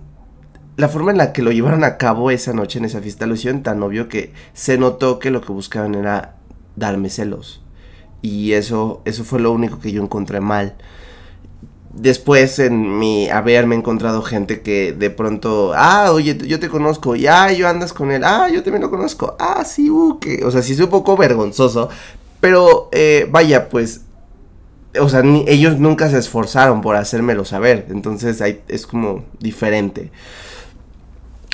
la 0.77 0.89
forma 0.89 1.11
en 1.11 1.17
la 1.17 1.31
que 1.31 1.41
lo 1.41 1.51
llevaron 1.51 1.83
a 1.83 1.97
cabo 1.97 2.31
esa 2.31 2.53
noche 2.53 2.79
en 2.79 2.85
esa 2.85 3.01
fiesta 3.01 3.25
lo 3.25 3.35
hicieron 3.35 3.63
tan 3.63 3.81
obvio 3.81 4.09
que 4.09 4.33
se 4.53 4.77
notó 4.77 5.19
que 5.19 5.31
lo 5.31 5.41
que 5.41 5.53
buscaban 5.53 5.95
era 5.95 6.35
darme 6.75 7.09
celos. 7.09 7.61
Y 8.21 8.53
eso, 8.53 9.01
eso 9.05 9.23
fue 9.23 9.39
lo 9.39 9.51
único 9.51 9.79
que 9.79 9.91
yo 9.91 10.01
encontré 10.01 10.41
mal. 10.41 10.75
Después 11.93 12.59
en 12.59 12.99
mi 12.99 13.29
haberme 13.29 13.75
encontrado 13.75 14.21
gente 14.21 14.61
que 14.61 14.91
de 14.91 15.09
pronto, 15.09 15.71
ah, 15.75 16.11
oye, 16.11 16.37
yo 16.45 16.59
te 16.59 16.67
conozco, 16.67 17.15
y 17.15 17.27
ah, 17.27 17.53
yo 17.53 17.69
andas 17.69 17.93
con 17.93 18.11
él, 18.11 18.23
ah, 18.25 18.49
yo 18.51 18.63
también 18.63 18.81
lo 18.81 18.89
conozco, 18.89 19.37
ah, 19.39 19.63
sí, 19.63 19.89
uh, 19.89 20.19
que, 20.19 20.43
o 20.43 20.51
sea, 20.51 20.61
sí 20.61 20.73
es 20.73 20.79
un 20.81 20.89
poco 20.89 21.15
vergonzoso, 21.15 21.87
pero 22.41 22.89
eh, 22.91 23.29
vaya, 23.31 23.69
pues, 23.69 24.01
o 24.99 25.07
sea, 25.07 25.21
ellos 25.47 25.79
nunca 25.79 26.09
se 26.09 26.17
esforzaron 26.17 26.81
por 26.81 26.97
hacérmelo 26.97 27.45
saber, 27.45 27.85
entonces 27.89 28.41
ahí 28.41 28.61
es 28.67 28.85
como 28.85 29.23
diferente. 29.39 30.11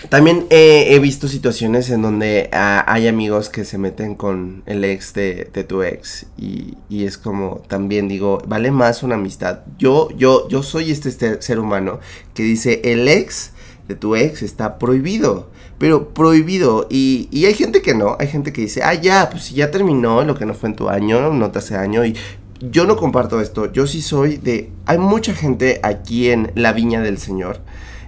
También 0.10 0.48
he 0.50 0.98
visto 1.00 1.28
situaciones 1.28 1.90
en 1.90 2.02
donde 2.02 2.50
uh, 2.52 2.84
hay 2.88 3.08
amigos 3.08 3.50
que 3.50 3.66
se 3.66 3.78
meten 3.78 4.16
con 4.16 4.64
el 4.66 4.84
ex 4.84 5.14
de, 5.14 5.46
tu 5.68 5.84
ex 5.84 6.26
y, 6.38 6.76
es 6.90 7.18
como 7.18 7.62
también 7.68 8.08
digo, 8.08 8.40
vale 8.48 8.72
más 8.72 9.04
una 9.04 9.16
amistad. 9.16 9.60
Yo, 9.78 10.10
yo, 10.18 10.48
yo 10.50 10.64
soy 10.64 10.92
este, 10.92 11.10
este 11.10 11.42
ser 11.42 11.60
humano 11.60 12.00
que 12.34 12.44
dice 12.44 12.82
el 12.84 13.08
ex 13.08 13.52
de 13.88 13.96
tu 13.96 14.16
ex 14.16 14.42
está 14.42 14.80
prohibido, 14.80 15.50
pero 15.78 16.14
prohibido. 16.14 16.88
Y, 16.90 17.30
hay 17.46 17.54
gente 17.54 17.82
que 17.82 17.94
no, 17.94 18.18
hay 18.20 18.28
gente 18.28 18.52
que 18.54 18.62
dice, 18.62 18.82
ah 18.84 18.96
ya, 18.96 19.30
pues 19.30 19.52
ya 19.52 19.72
terminó 19.72 20.24
lo 20.24 20.36
que 20.36 20.46
no 20.46 20.54
fue 20.54 20.70
en 20.70 20.76
tu 20.76 20.90
año, 20.90 21.32
no 21.32 21.52
te 21.52 21.60
hace 21.60 21.76
año 21.76 22.06
y 22.06 22.16
yo 22.60 22.86
no 22.86 22.96
comparto 22.96 23.42
esto, 23.42 23.72
yo 23.72 23.88
sí 23.88 24.02
soy 24.02 24.38
de, 24.38 24.72
hay 24.86 25.00
mucha 25.00 25.34
gente 25.34 25.80
aquí 25.82 26.30
en 26.30 26.52
la 26.56 26.74
viña 26.74 27.02
del 27.02 27.18
Señor. 27.18 27.60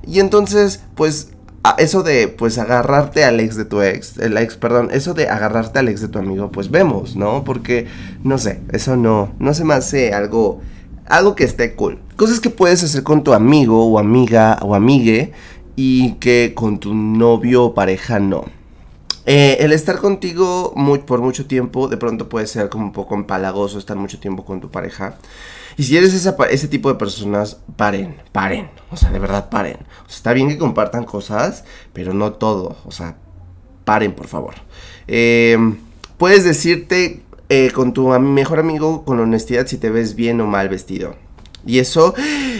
Y 0.06 0.19
entonces 0.19 0.84
pues 0.95 1.33
eso 1.78 2.04
de 2.04 2.28
pues 2.28 2.58
agarrarte 2.58 3.23
al 3.23 3.39
ex 3.39 3.56
de 3.56 3.65
tu 3.65 3.82
ex, 3.82 4.17
el 4.17 4.38
ex, 4.38 4.56
perdón, 4.56 4.89
eso 4.91 5.13
de 5.13 5.30
agarrarte 5.30 5.80
al 5.80 5.88
ex 5.88 6.02
de 6.02 6.10
tu 6.10 6.19
amigo, 6.19 6.52
pues 6.52 6.69
vemos, 6.69 7.15
¿no? 7.15 7.43
Porque 7.43 7.88
no 8.23 8.38
sé, 8.38 8.62
eso 8.71 8.95
no 8.97 9.34
no 9.39 9.54
se 9.54 9.63
me 9.63 9.73
hace 9.73 10.13
algo 10.13 10.62
algo 11.08 11.36
que 11.36 11.43
esté 11.43 11.76
cool. 11.76 11.99
Cosas 12.15 12.39
que 12.39 12.49
puedes 12.49 12.84
hacer 12.84 13.04
con 13.04 13.23
tu 13.23 13.34
amigo 13.34 13.86
o 13.86 13.99
amiga 13.99 14.60
o 14.62 14.76
amigue 14.76 15.32
y 15.76 16.13
que 16.15 16.54
con 16.56 16.80
tu 16.80 16.93
novio 16.93 17.65
o 17.65 17.73
pareja 17.73 18.19
no. 18.19 18.45
Eh, 19.26 19.58
el 19.62 19.71
estar 19.71 19.99
contigo 19.99 20.73
muy, 20.76 20.99
por 20.99 21.21
mucho 21.21 21.45
tiempo 21.45 21.88
de 21.88 21.95
pronto 21.95 22.28
puede 22.28 22.45
ser 22.45 22.67
como 22.69 22.86
un 22.86 22.91
poco 22.91 23.15
empalagoso 23.15 23.80
estar 23.80 23.95
mucho 23.95 24.19
tiempo 24.19 24.43
con 24.43 24.60
tu 24.60 24.69
pareja. 24.69 25.17
Y 25.77 25.83
si 25.83 25.97
eres 25.97 26.13
ese 26.13 26.67
tipo 26.67 26.89
de 26.89 26.95
personas, 26.95 27.59
paren, 27.75 28.15
paren. 28.31 28.69
O 28.91 28.97
sea, 28.97 29.09
de 29.12 29.19
verdad, 29.19 29.49
paren. 29.49 29.77
Está 30.09 30.33
bien 30.33 30.49
que 30.49 30.57
compartan 30.57 31.03
cosas, 31.03 31.63
pero 31.93 32.13
no 32.13 32.33
todo. 32.33 32.77
O 32.86 32.91
sea, 32.91 33.17
paren, 33.86 34.13
por 34.13 34.27
favor. 34.27 34.55
Eh, 35.07 35.57
puedes 36.17 36.43
decirte 36.43 37.23
eh, 37.49 37.71
con 37.71 37.93
tu 37.93 38.07
mejor 38.19 38.59
amigo 38.59 39.03
con 39.03 39.19
honestidad 39.19 39.67
si 39.67 39.77
te 39.77 39.89
ves 39.89 40.15
bien 40.15 40.41
o 40.41 40.47
mal 40.47 40.69
vestido. 40.69 41.15
Y 41.65 41.80
eso, 41.80 42.13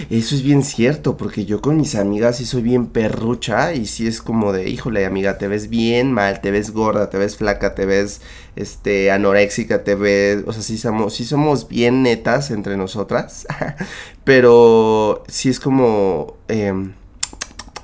eso 0.08 0.34
es 0.34 0.42
bien 0.42 0.62
cierto, 0.62 1.18
porque 1.18 1.44
yo 1.44 1.60
con 1.60 1.76
mis 1.76 1.94
amigas 1.94 2.38
sí 2.38 2.46
soy 2.46 2.62
bien 2.62 2.86
perrucha 2.86 3.74
y 3.74 3.84
sí 3.84 4.06
es 4.06 4.22
como 4.22 4.52
de, 4.54 4.70
híjole 4.70 5.04
amiga, 5.04 5.36
te 5.36 5.46
ves 5.46 5.68
bien 5.68 6.10
mal, 6.10 6.40
te 6.40 6.50
ves 6.50 6.70
gorda, 6.70 7.10
te 7.10 7.18
ves 7.18 7.36
flaca, 7.36 7.74
te 7.74 7.84
ves, 7.84 8.22
este, 8.56 9.10
anoréxica, 9.10 9.84
te 9.84 9.94
ves, 9.94 10.44
o 10.46 10.54
sea, 10.54 10.62
sí 10.62 10.78
somos, 10.78 11.12
sí 11.12 11.26
somos 11.26 11.68
bien 11.68 12.02
netas 12.02 12.50
entre 12.50 12.78
nosotras, 12.78 13.46
pero 14.24 15.22
sí 15.28 15.50
es 15.50 15.60
como, 15.60 16.38
eh, 16.48 16.72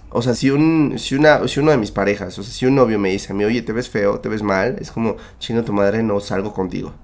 o 0.09 0.22
sea, 0.22 0.35
si 0.35 0.48
un, 0.48 0.94
si 0.98 1.16
una, 1.16 1.46
si 1.48 1.61
uno 1.61 1.70
de 1.70 1.76
mis 1.76 1.90
parejas, 1.90 2.38
o 2.38 2.42
sea, 2.42 2.52
si 2.52 2.64
un 2.64 2.76
novio 2.76 2.98
me 2.98 3.11
dice 3.11 3.33
a 3.33 3.37
mí, 3.37 3.44
oye, 3.44 3.61
te 3.61 3.72
ves 3.74 3.90
feo, 3.90 4.20
te 4.20 4.30
ves 4.30 4.42
mal, 4.42 4.76
es 4.80 4.90
como, 4.90 5.16
chino 5.38 5.64
tu 5.64 5.74
madre, 5.74 6.02
no 6.02 6.18
salgo 6.20 6.54
contigo. 6.54 6.94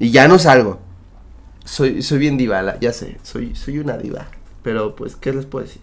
Y 0.00 0.10
ya 0.10 0.26
no 0.26 0.38
salgo 0.40 0.85
soy, 1.66 2.00
soy 2.00 2.18
bien 2.18 2.38
diva, 2.38 2.78
ya 2.80 2.92
sé, 2.92 3.18
soy, 3.22 3.54
soy 3.54 3.78
una 3.78 3.98
diva. 3.98 4.26
Pero 4.62 4.96
pues, 4.96 5.16
¿qué 5.16 5.32
les 5.32 5.44
puedo 5.44 5.66
decir? 5.66 5.82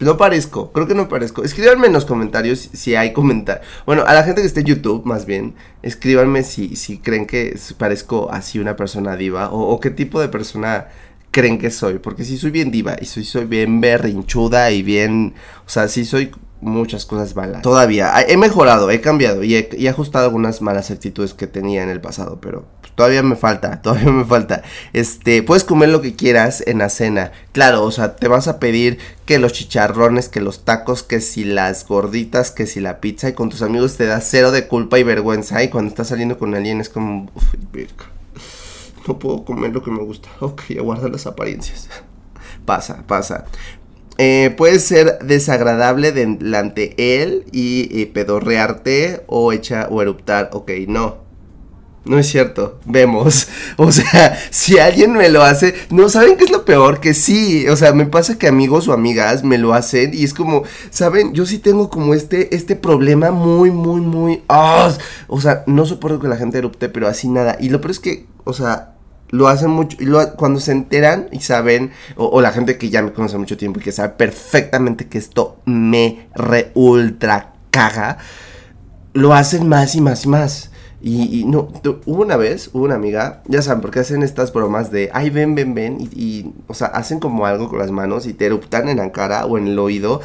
No 0.00 0.16
parezco, 0.16 0.70
creo 0.70 0.86
que 0.86 0.94
no 0.94 1.08
parezco. 1.08 1.42
Escríbanme 1.42 1.88
en 1.88 1.92
los 1.92 2.04
comentarios 2.04 2.70
si 2.72 2.94
hay 2.94 3.12
comentarios. 3.12 3.66
Bueno, 3.84 4.04
a 4.06 4.14
la 4.14 4.22
gente 4.22 4.40
que 4.40 4.46
esté 4.46 4.60
en 4.60 4.66
YouTube, 4.66 5.04
más 5.04 5.26
bien, 5.26 5.54
escríbanme 5.82 6.44
si, 6.44 6.76
si 6.76 6.98
creen 6.98 7.26
que 7.26 7.58
parezco 7.76 8.30
así 8.30 8.60
una 8.60 8.76
persona 8.76 9.16
diva 9.16 9.50
o, 9.50 9.60
o, 9.60 9.80
qué 9.80 9.90
tipo 9.90 10.20
de 10.20 10.28
persona 10.28 10.86
creen 11.30 11.58
que 11.58 11.70
soy. 11.70 11.98
Porque 11.98 12.24
si 12.24 12.38
soy 12.38 12.50
bien 12.50 12.70
diva 12.70 12.96
y 13.00 13.04
soy, 13.04 13.24
soy 13.24 13.44
bien 13.44 13.80
berrinchuda 13.80 14.70
y 14.70 14.82
bien. 14.82 15.34
O 15.66 15.68
sea, 15.68 15.88
si 15.88 16.04
soy 16.04 16.30
muchas 16.60 17.06
cosas 17.06 17.36
malas. 17.36 17.62
Todavía 17.62 18.12
he 18.26 18.36
mejorado, 18.36 18.90
he 18.90 19.00
cambiado 19.00 19.44
y 19.44 19.54
he, 19.54 19.88
ajustado 19.88 20.26
algunas 20.26 20.60
malas 20.60 20.90
actitudes 20.90 21.34
que 21.34 21.46
tenía 21.46 21.82
en 21.82 21.88
el 21.88 22.00
pasado, 22.00 22.40
pero 22.40 22.66
todavía 22.94 23.22
me 23.22 23.36
falta, 23.36 23.80
todavía 23.82 24.10
me 24.10 24.24
falta. 24.24 24.62
Este, 24.92 25.42
puedes 25.42 25.64
comer 25.64 25.88
lo 25.88 26.00
que 26.00 26.14
quieras 26.14 26.62
en 26.66 26.78
la 26.78 26.88
cena. 26.88 27.32
Claro, 27.52 27.84
o 27.84 27.90
sea, 27.90 28.16
te 28.16 28.28
vas 28.28 28.48
a 28.48 28.58
pedir 28.58 28.98
que 29.24 29.38
los 29.38 29.52
chicharrones, 29.52 30.28
que 30.28 30.40
los 30.40 30.64
tacos, 30.64 31.02
que 31.02 31.20
si 31.20 31.44
las 31.44 31.86
gorditas, 31.86 32.50
que 32.50 32.66
si 32.66 32.80
la 32.80 33.00
pizza 33.00 33.28
y 33.28 33.34
con 33.34 33.50
tus 33.50 33.62
amigos 33.62 33.96
te 33.96 34.06
da 34.06 34.20
cero 34.20 34.50
de 34.50 34.66
culpa 34.66 34.98
y 34.98 35.04
vergüenza 35.04 35.62
y 35.62 35.68
cuando 35.68 35.90
estás 35.90 36.08
saliendo 36.08 36.38
con 36.38 36.54
alguien 36.54 36.80
es 36.80 36.88
como, 36.88 37.30
uf, 37.34 37.54
no 39.08 39.18
puedo 39.18 39.44
comer 39.44 39.72
lo 39.72 39.82
que 39.82 39.90
me 39.90 40.02
gusta. 40.02 40.28
Ok, 40.40 40.62
aguarda 40.78 41.08
las 41.08 41.26
apariencias. 41.26 41.88
Pasa, 42.64 43.02
pasa 43.06 43.46
eh, 44.18 44.52
puede 44.56 44.80
ser 44.80 45.20
desagradable 45.20 46.10
delante 46.10 46.94
él 46.98 47.44
y, 47.52 47.88
y, 47.90 48.06
pedorrearte 48.06 49.22
o 49.28 49.52
echa 49.52 49.86
o 49.90 50.02
eruptar. 50.02 50.50
Ok, 50.52 50.72
no. 50.88 51.28
No 52.04 52.18
es 52.18 52.26
cierto, 52.26 52.80
vemos. 52.84 53.48
O 53.76 53.92
sea, 53.92 54.36
si 54.50 54.78
alguien 54.78 55.12
me 55.12 55.28
lo 55.28 55.42
hace, 55.44 55.74
no 55.90 56.08
saben 56.08 56.36
qué 56.36 56.44
es 56.44 56.50
lo 56.50 56.64
peor, 56.64 56.98
que 56.98 57.14
sí, 57.14 57.68
o 57.68 57.76
sea, 57.76 57.92
me 57.92 58.06
pasa 58.06 58.38
que 58.38 58.48
amigos 58.48 58.88
o 58.88 58.92
amigas 58.92 59.44
me 59.44 59.56
lo 59.56 59.72
hacen 59.72 60.12
y 60.12 60.24
es 60.24 60.34
como, 60.34 60.64
saben, 60.90 61.32
yo 61.32 61.46
sí 61.46 61.58
tengo 61.58 61.88
como 61.88 62.14
este 62.14 62.56
este 62.56 62.74
problema 62.74 63.30
muy 63.30 63.70
muy 63.70 64.00
muy 64.00 64.42
oh, 64.48 64.90
o 65.28 65.40
sea, 65.40 65.62
no 65.66 65.86
soporto 65.86 66.18
que 66.18 66.26
la 66.26 66.36
gente 66.36 66.58
erupte, 66.58 66.88
pero 66.88 67.06
así 67.06 67.28
nada. 67.28 67.56
Y 67.60 67.68
lo 67.68 67.80
peor 67.80 67.92
es 67.92 68.00
que, 68.00 68.26
o 68.44 68.52
sea, 68.52 68.97
lo 69.30 69.48
hacen 69.48 69.70
mucho, 69.70 69.96
lo, 70.00 70.34
cuando 70.36 70.60
se 70.60 70.72
enteran 70.72 71.28
y 71.32 71.40
saben, 71.40 71.90
o, 72.16 72.40
la 72.40 72.52
gente 72.52 72.78
que 72.78 72.90
ya 72.90 73.02
me 73.02 73.12
conoce 73.12 73.38
mucho 73.38 73.56
tiempo 73.56 73.80
y 73.80 73.82
que 73.82 73.92
sabe 73.92 74.10
perfectamente 74.10 75.08
que 75.08 75.18
esto 75.18 75.58
me 75.64 76.28
re 76.34 76.70
ultra 76.74 77.54
caga, 77.70 78.18
lo 79.12 79.34
hacen 79.34 79.68
más 79.68 79.94
y 79.94 80.00
más 80.00 80.24
y 80.24 80.28
más. 80.28 80.70
Y, 81.00 81.40
y 81.40 81.44
no, 81.44 81.68
hubo 82.06 82.22
una 82.22 82.36
vez, 82.36 82.70
hubo 82.72 82.84
una 82.84 82.96
amiga, 82.96 83.42
ya 83.46 83.62
saben, 83.62 83.80
porque 83.80 84.00
hacen 84.00 84.22
estas 84.24 84.52
bromas 84.52 84.90
de, 84.90 85.10
ay, 85.12 85.30
ven, 85.30 85.54
ven, 85.54 85.72
ven, 85.74 85.98
y, 86.00 86.08
y, 86.14 86.54
o 86.66 86.74
sea, 86.74 86.88
hacen 86.88 87.20
como 87.20 87.46
algo 87.46 87.68
con 87.68 87.78
las 87.78 87.92
manos 87.92 88.26
y 88.26 88.34
te 88.34 88.46
eruptan 88.46 88.88
en 88.88 88.96
la 88.96 89.12
cara 89.12 89.46
o 89.46 89.58
en 89.58 89.68
el 89.68 89.78
oído. 89.78 90.20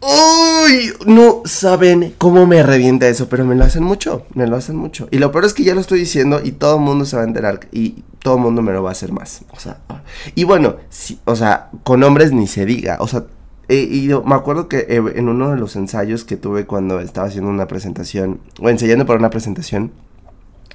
Uy, 0.00 0.92
no 1.06 1.42
saben 1.44 2.14
cómo 2.18 2.46
me 2.46 2.62
revienta 2.62 3.08
eso, 3.08 3.28
pero 3.28 3.44
me 3.44 3.54
lo 3.54 3.64
hacen 3.64 3.82
mucho, 3.82 4.26
me 4.34 4.46
lo 4.46 4.56
hacen 4.56 4.76
mucho. 4.76 5.08
Y 5.10 5.18
lo 5.18 5.32
peor 5.32 5.46
es 5.46 5.54
que 5.54 5.64
ya 5.64 5.74
lo 5.74 5.80
estoy 5.80 6.00
diciendo 6.00 6.40
y 6.44 6.52
todo 6.52 6.76
el 6.76 6.82
mundo 6.82 7.04
se 7.04 7.16
va 7.16 7.22
a 7.22 7.26
enterar 7.26 7.60
y 7.72 8.04
todo 8.22 8.36
el 8.36 8.42
mundo 8.42 8.60
me 8.62 8.72
lo 8.72 8.82
va 8.82 8.90
a 8.90 8.92
hacer 8.92 9.12
más. 9.12 9.42
O 9.52 9.60
sea, 9.60 9.78
ah. 9.88 10.02
y 10.34 10.44
bueno, 10.44 10.76
o 11.24 11.36
sea, 11.36 11.70
con 11.82 12.02
hombres 12.02 12.32
ni 12.32 12.46
se 12.46 12.66
diga. 12.66 12.98
O 13.00 13.08
sea, 13.08 13.24
me 13.68 14.34
acuerdo 14.34 14.68
que 14.68 14.86
eh, 14.88 15.02
en 15.14 15.28
uno 15.28 15.50
de 15.50 15.56
los 15.56 15.76
ensayos 15.76 16.24
que 16.24 16.36
tuve 16.36 16.66
cuando 16.66 17.00
estaba 17.00 17.26
haciendo 17.26 17.50
una 17.50 17.66
presentación, 17.66 18.40
o 18.60 18.68
enseñando 18.68 19.06
para 19.06 19.18
una 19.18 19.30
presentación, 19.30 19.92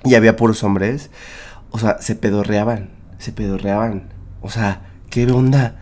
y 0.03 0.15
había 0.15 0.35
puros 0.35 0.63
hombres, 0.63 1.09
o 1.71 1.79
sea, 1.79 2.01
se 2.01 2.15
pedorreaban, 2.15 2.89
se 3.19 3.31
pedorreaban. 3.31 4.09
O 4.41 4.49
sea, 4.49 4.89
¿qué 5.09 5.29
onda? 5.31 5.79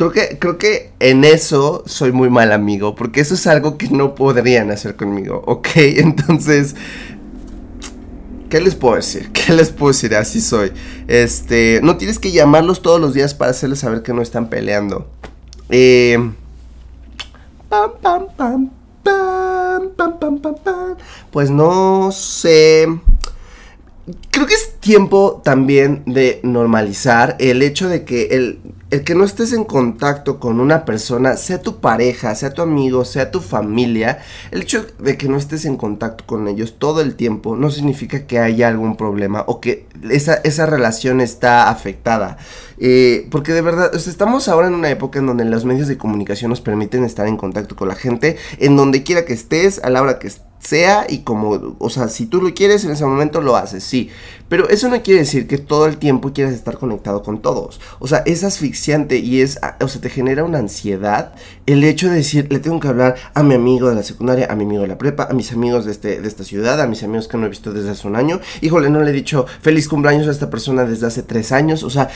Creo 0.00 0.12
que, 0.12 0.38
creo 0.38 0.56
que 0.56 0.92
en 0.98 1.24
eso 1.24 1.82
soy 1.84 2.10
muy 2.10 2.30
mal 2.30 2.52
amigo, 2.52 2.94
porque 2.94 3.20
eso 3.20 3.34
es 3.34 3.46
algo 3.46 3.76
que 3.76 3.90
no 3.90 4.14
podrían 4.14 4.70
hacer 4.70 4.96
conmigo, 4.96 5.42
¿ok? 5.46 5.68
Entonces, 5.74 6.74
¿qué 8.48 8.62
les 8.62 8.74
puedo 8.76 8.96
decir? 8.96 9.30
¿Qué 9.34 9.52
les 9.52 9.68
puedo 9.68 9.92
decir? 9.92 10.14
Así 10.14 10.40
soy. 10.40 10.72
Este, 11.06 11.80
no 11.82 11.98
tienes 11.98 12.18
que 12.18 12.32
llamarlos 12.32 12.80
todos 12.80 12.98
los 12.98 13.12
días 13.12 13.34
para 13.34 13.50
hacerles 13.50 13.80
saber 13.80 14.02
que 14.02 14.14
no 14.14 14.22
están 14.22 14.48
peleando. 14.48 15.06
Eh, 15.68 16.16
pam, 17.68 17.90
pam, 18.00 18.26
pam, 18.38 18.70
pam, 19.02 19.90
pam, 19.98 20.18
pam, 20.18 20.38
pam, 20.38 20.54
pam. 20.64 20.96
Pues 21.30 21.50
no 21.50 22.10
sé 22.10 22.88
creo 24.30 24.46
que 24.46 24.54
es 24.54 24.80
tiempo 24.80 25.40
también 25.44 26.02
de 26.06 26.40
normalizar 26.42 27.36
el 27.38 27.62
hecho 27.62 27.88
de 27.88 28.04
que 28.04 28.28
el, 28.30 28.60
el, 28.90 29.04
que 29.04 29.14
no 29.14 29.24
estés 29.24 29.52
en 29.52 29.64
contacto 29.64 30.38
con 30.38 30.60
una 30.60 30.84
persona, 30.84 31.36
sea 31.36 31.62
tu 31.62 31.80
pareja, 31.80 32.34
sea 32.34 32.52
tu 32.52 32.62
amigo, 32.62 33.04
sea 33.04 33.30
tu 33.30 33.40
familia, 33.40 34.18
el 34.50 34.62
hecho 34.62 34.86
de 34.98 35.16
que 35.16 35.28
no 35.28 35.36
estés 35.36 35.64
en 35.64 35.76
contacto 35.76 36.24
con 36.26 36.48
ellos 36.48 36.76
todo 36.78 37.00
el 37.00 37.14
tiempo 37.14 37.56
no 37.56 37.70
significa 37.70 38.26
que 38.26 38.38
haya 38.38 38.68
algún 38.68 38.96
problema 38.96 39.44
o 39.46 39.60
que 39.60 39.86
esa, 40.10 40.34
esa 40.44 40.66
relación 40.66 41.20
está 41.20 41.70
afectada. 41.70 42.38
Eh, 42.78 43.28
porque 43.30 43.52
de 43.52 43.60
verdad, 43.60 43.94
estamos 43.94 44.48
ahora 44.48 44.68
en 44.68 44.74
una 44.74 44.90
época 44.90 45.18
en 45.18 45.26
donde 45.26 45.44
los 45.44 45.64
medios 45.64 45.86
de 45.86 45.98
comunicación 45.98 46.48
nos 46.48 46.60
permiten 46.60 47.04
estar 47.04 47.26
en 47.26 47.36
contacto 47.36 47.76
con 47.76 47.88
la 47.88 47.94
gente, 47.94 48.36
en 48.58 48.76
donde 48.76 49.02
quiera 49.02 49.24
que 49.24 49.34
estés, 49.34 49.80
a 49.84 49.90
la 49.90 50.00
hora 50.02 50.18
que 50.18 50.28
estés 50.28 50.49
sea 50.60 51.06
y 51.08 51.20
como, 51.20 51.76
o 51.78 51.90
sea, 51.90 52.08
si 52.08 52.26
tú 52.26 52.40
lo 52.40 52.54
quieres 52.54 52.84
en 52.84 52.92
ese 52.92 53.04
momento 53.04 53.40
lo 53.40 53.56
haces, 53.56 53.82
sí. 53.82 54.10
Pero 54.48 54.68
eso 54.68 54.88
no 54.88 55.00
quiere 55.02 55.20
decir 55.20 55.46
que 55.46 55.58
todo 55.58 55.86
el 55.86 55.96
tiempo 55.96 56.32
quieras 56.32 56.52
estar 56.52 56.76
conectado 56.78 57.22
con 57.22 57.40
todos. 57.40 57.80
O 57.98 58.08
sea, 58.08 58.18
es 58.26 58.44
asfixiante 58.44 59.18
y 59.18 59.40
es, 59.40 59.58
o 59.80 59.88
sea, 59.88 60.00
te 60.00 60.10
genera 60.10 60.44
una 60.44 60.58
ansiedad 60.58 61.34
el 61.66 61.82
hecho 61.84 62.08
de 62.08 62.16
decir, 62.16 62.48
le 62.50 62.58
tengo 62.58 62.80
que 62.80 62.88
hablar 62.88 63.16
a 63.34 63.42
mi 63.42 63.54
amigo 63.54 63.88
de 63.88 63.94
la 63.94 64.02
secundaria, 64.02 64.48
a 64.50 64.56
mi 64.56 64.64
amigo 64.64 64.82
de 64.82 64.88
la 64.88 64.98
prepa, 64.98 65.28
a 65.30 65.34
mis 65.34 65.52
amigos 65.52 65.84
de, 65.84 65.92
este, 65.92 66.20
de 66.20 66.28
esta 66.28 66.44
ciudad, 66.44 66.80
a 66.80 66.86
mis 66.86 67.02
amigos 67.02 67.28
que 67.28 67.38
no 67.38 67.46
he 67.46 67.48
visto 67.48 67.72
desde 67.72 67.90
hace 67.90 68.06
un 68.06 68.16
año. 68.16 68.40
Híjole, 68.60 68.90
no 68.90 69.00
le 69.00 69.10
he 69.10 69.14
dicho 69.14 69.46
feliz 69.62 69.88
cumpleaños 69.88 70.28
a 70.28 70.32
esta 70.32 70.50
persona 70.50 70.84
desde 70.84 71.06
hace 71.06 71.22
tres 71.22 71.52
años. 71.52 71.82
O 71.84 71.90
sea, 71.90 72.10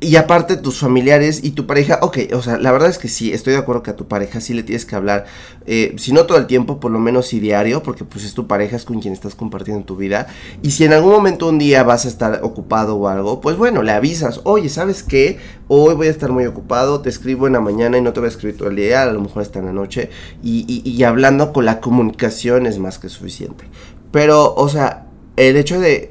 y 0.00 0.14
aparte 0.14 0.56
tus 0.56 0.78
familiares 0.78 1.40
y 1.42 1.50
tu 1.50 1.66
pareja, 1.66 1.98
ok, 2.02 2.18
o 2.32 2.40
sea, 2.40 2.56
la 2.58 2.70
verdad 2.70 2.88
es 2.88 2.98
que 2.98 3.08
sí, 3.08 3.32
estoy 3.32 3.54
de 3.54 3.58
acuerdo 3.58 3.82
que 3.82 3.90
a 3.90 3.96
tu 3.96 4.06
pareja 4.06 4.40
sí 4.40 4.54
le 4.54 4.62
tienes 4.62 4.84
que 4.84 4.94
hablar, 4.94 5.26
eh, 5.66 5.94
si 5.98 6.12
no 6.12 6.24
todo 6.24 6.38
el 6.38 6.46
tiempo, 6.46 6.78
por 6.78 6.92
lo 6.92 7.00
menos 7.00 7.26
sí 7.26 7.40
diario, 7.40 7.82
porque 7.82 8.04
pues 8.04 8.24
es 8.24 8.32
tu 8.32 8.46
pareja, 8.46 8.76
es 8.76 8.84
con 8.84 9.00
quien 9.00 9.12
estás 9.12 9.34
compartiendo 9.34 9.84
tu 9.84 9.96
vida. 9.96 10.28
Y 10.62 10.70
si 10.70 10.84
en 10.84 10.92
algún 10.92 11.10
momento 11.10 11.48
un 11.48 11.58
día 11.58 11.82
vas 11.82 12.04
a 12.04 12.08
estar 12.08 12.40
ocupado 12.44 12.94
o 12.94 13.08
algo, 13.08 13.40
pues 13.40 13.56
bueno, 13.56 13.82
le 13.82 13.90
avisas, 13.90 14.40
oye, 14.44 14.68
¿sabes 14.68 15.02
qué? 15.02 15.38
Hoy 15.66 15.94
voy 15.94 16.06
a 16.06 16.10
estar 16.10 16.30
muy 16.30 16.46
ocupado, 16.46 17.00
te 17.00 17.08
escribo 17.08 17.48
en 17.48 17.54
la 17.54 17.60
mañana 17.60 17.98
y 17.98 18.00
no 18.00 18.12
te 18.12 18.20
voy 18.20 18.28
a 18.28 18.30
escribir 18.30 18.56
todo 18.56 18.68
el 18.68 18.76
día, 18.76 19.02
a 19.02 19.12
lo 19.12 19.20
mejor 19.20 19.42
hasta 19.42 19.58
en 19.58 19.66
la 19.66 19.72
noche. 19.72 20.10
Y, 20.44 20.64
y, 20.68 20.88
y 20.88 21.02
hablando 21.02 21.52
con 21.52 21.64
la 21.64 21.80
comunicación 21.80 22.66
es 22.66 22.78
más 22.78 23.00
que 23.00 23.08
suficiente. 23.08 23.64
Pero, 24.12 24.54
o 24.54 24.68
sea, 24.68 25.06
el 25.36 25.56
hecho 25.56 25.80
de 25.80 26.08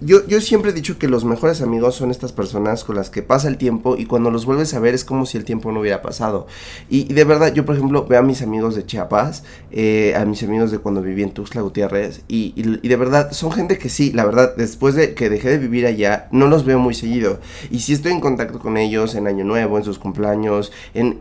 yo, 0.00 0.26
yo 0.26 0.40
siempre 0.40 0.70
he 0.70 0.74
dicho 0.74 0.98
que 0.98 1.08
los 1.08 1.24
mejores 1.24 1.60
amigos 1.60 1.96
son 1.96 2.10
estas 2.10 2.32
personas 2.32 2.84
con 2.84 2.96
las 2.96 3.10
que 3.10 3.22
pasa 3.22 3.48
el 3.48 3.56
tiempo 3.56 3.96
y 3.96 4.06
cuando 4.06 4.30
los 4.30 4.46
vuelves 4.46 4.74
a 4.74 4.80
ver 4.80 4.94
es 4.94 5.04
como 5.04 5.26
si 5.26 5.36
el 5.36 5.44
tiempo 5.44 5.72
no 5.72 5.80
hubiera 5.80 6.02
pasado. 6.02 6.46
Y, 6.88 7.12
de 7.12 7.24
verdad, 7.24 7.52
yo 7.52 7.64
por 7.64 7.76
ejemplo 7.76 8.06
veo 8.06 8.20
a 8.20 8.22
mis 8.22 8.42
amigos 8.42 8.74
de 8.74 8.86
Chiapas, 8.86 9.44
eh, 9.70 10.14
a 10.16 10.24
mis 10.24 10.42
amigos 10.42 10.70
de 10.70 10.78
cuando 10.78 11.02
viví 11.02 11.22
en 11.22 11.32
Tuxtla 11.32 11.62
Gutiérrez 11.62 12.22
y, 12.28 12.52
y, 12.56 12.88
de 12.88 12.96
verdad 12.96 13.32
son 13.32 13.52
gente 13.52 13.78
que 13.78 13.88
sí, 13.88 14.12
la 14.12 14.24
verdad, 14.24 14.54
después 14.56 14.94
de 14.94 15.14
que 15.14 15.30
dejé 15.30 15.50
de 15.50 15.58
vivir 15.58 15.86
allá, 15.86 16.28
no 16.30 16.46
los 16.46 16.64
veo 16.64 16.78
muy 16.78 16.94
seguido. 16.94 17.40
Y 17.70 17.80
sí 17.80 17.92
estoy 17.92 18.12
en 18.12 18.20
contacto 18.20 18.58
con 18.58 18.76
ellos 18.76 19.14
en 19.14 19.26
Año 19.26 19.44
Nuevo, 19.44 19.78
en 19.78 19.84
sus 19.84 19.98
cumpleaños, 19.98 20.72
en 20.94 21.20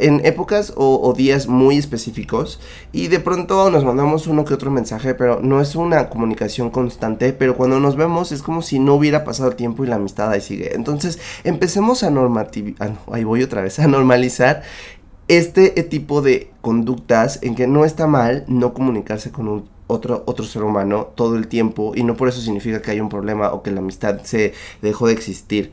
en 0.00 0.24
épocas 0.24 0.72
o, 0.76 1.12
días 1.16 1.46
muy 1.46 1.76
específicos 1.76 2.60
y 2.92 3.08
de 3.08 3.20
pronto 3.20 3.70
nos 3.70 3.84
mandamos 3.84 4.26
uno 4.26 4.44
que 4.44 4.54
otro 4.54 4.70
mensaje, 4.70 5.14
pero 5.14 5.40
no 5.40 5.60
es 5.60 5.74
una 5.74 6.08
comunicación 6.08 6.70
constante, 6.70 7.32
pero 7.32 7.56
cuando 7.56 7.80
nos 7.80 7.96
vemos 7.96 8.32
es 8.32 8.42
como 8.42 8.62
si 8.62 8.78
no 8.78 8.94
hubiera 8.94 9.24
pasado 9.24 9.52
tiempo 9.52 9.84
y 9.84 9.88
la 9.88 9.96
amistad 9.96 10.30
ahí 10.30 10.40
sigue. 10.40 10.74
Entonces 10.74 11.18
empecemos 11.44 12.02
a 12.02 12.10
normativizar, 12.10 12.90
ah, 12.90 13.12
ahí 13.12 13.24
voy 13.24 13.42
otra 13.42 13.62
vez, 13.62 13.78
a 13.78 13.86
normalizar 13.86 14.62
este 15.28 15.70
tipo 15.82 16.22
de 16.22 16.50
conductas 16.62 17.38
en 17.42 17.54
que 17.54 17.66
no 17.66 17.84
está 17.84 18.06
mal 18.06 18.44
no 18.48 18.72
comunicarse 18.72 19.30
con 19.30 19.68
otro, 19.86 20.22
otro 20.26 20.44
ser 20.44 20.62
humano 20.62 21.08
todo 21.14 21.36
el 21.36 21.48
tiempo 21.48 21.92
y 21.94 22.02
no 22.02 22.16
por 22.16 22.28
eso 22.28 22.40
significa 22.40 22.80
que 22.80 22.92
hay 22.92 23.00
un 23.00 23.08
problema 23.08 23.52
o 23.52 23.62
que 23.62 23.70
la 23.70 23.80
amistad 23.80 24.20
se 24.22 24.54
dejó 24.80 25.08
de 25.08 25.14
existir. 25.14 25.72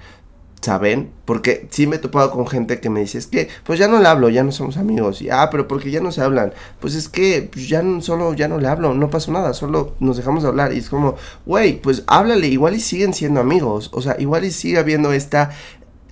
¿Saben? 0.66 1.12
Porque 1.26 1.68
sí 1.70 1.86
me 1.86 1.98
he 1.98 2.00
topado 2.00 2.32
con 2.32 2.48
gente 2.48 2.80
que 2.80 2.90
me 2.90 3.00
dice, 3.02 3.20
es 3.20 3.28
que, 3.28 3.50
pues 3.64 3.78
ya 3.78 3.88
no 3.88 4.00
le 4.00 4.08
hablo, 4.08 4.30
ya 4.30 4.44
no 4.44 4.52
somos 4.52 4.78
amigos. 4.78 5.22
Y, 5.22 5.30
ah, 5.30 5.50
pero 5.52 5.68
porque 5.68 5.92
ya 5.92 6.02
no 6.02 6.12
se 6.12 6.22
hablan. 6.22 6.54
Pues 6.80 6.96
es 6.96 7.08
que 7.08 7.48
pues 7.52 7.70
ya 7.70 7.84
no, 7.84 8.02
solo 8.02 8.34
ya 8.34 8.48
no 8.48 8.58
le 8.60 8.68
hablo, 8.68 8.94
no 8.96 9.10
pasó 9.10 9.32
nada, 9.32 9.54
solo 9.54 9.94
nos 10.00 10.18
dejamos 10.18 10.42
de 10.44 10.50
hablar. 10.50 10.74
Y 10.74 10.80
es 10.80 10.90
como, 10.90 11.16
güey, 11.46 11.80
pues 11.82 12.04
háblale, 12.08 12.48
igual 12.48 12.74
y 12.74 12.80
siguen 12.80 13.14
siendo 13.14 13.40
amigos. 13.42 13.92
O 13.94 14.02
sea, 14.02 14.16
igual 14.20 14.44
y 14.44 14.52
sigue 14.52 14.80
habiendo 14.80 15.14
esta 15.14 15.52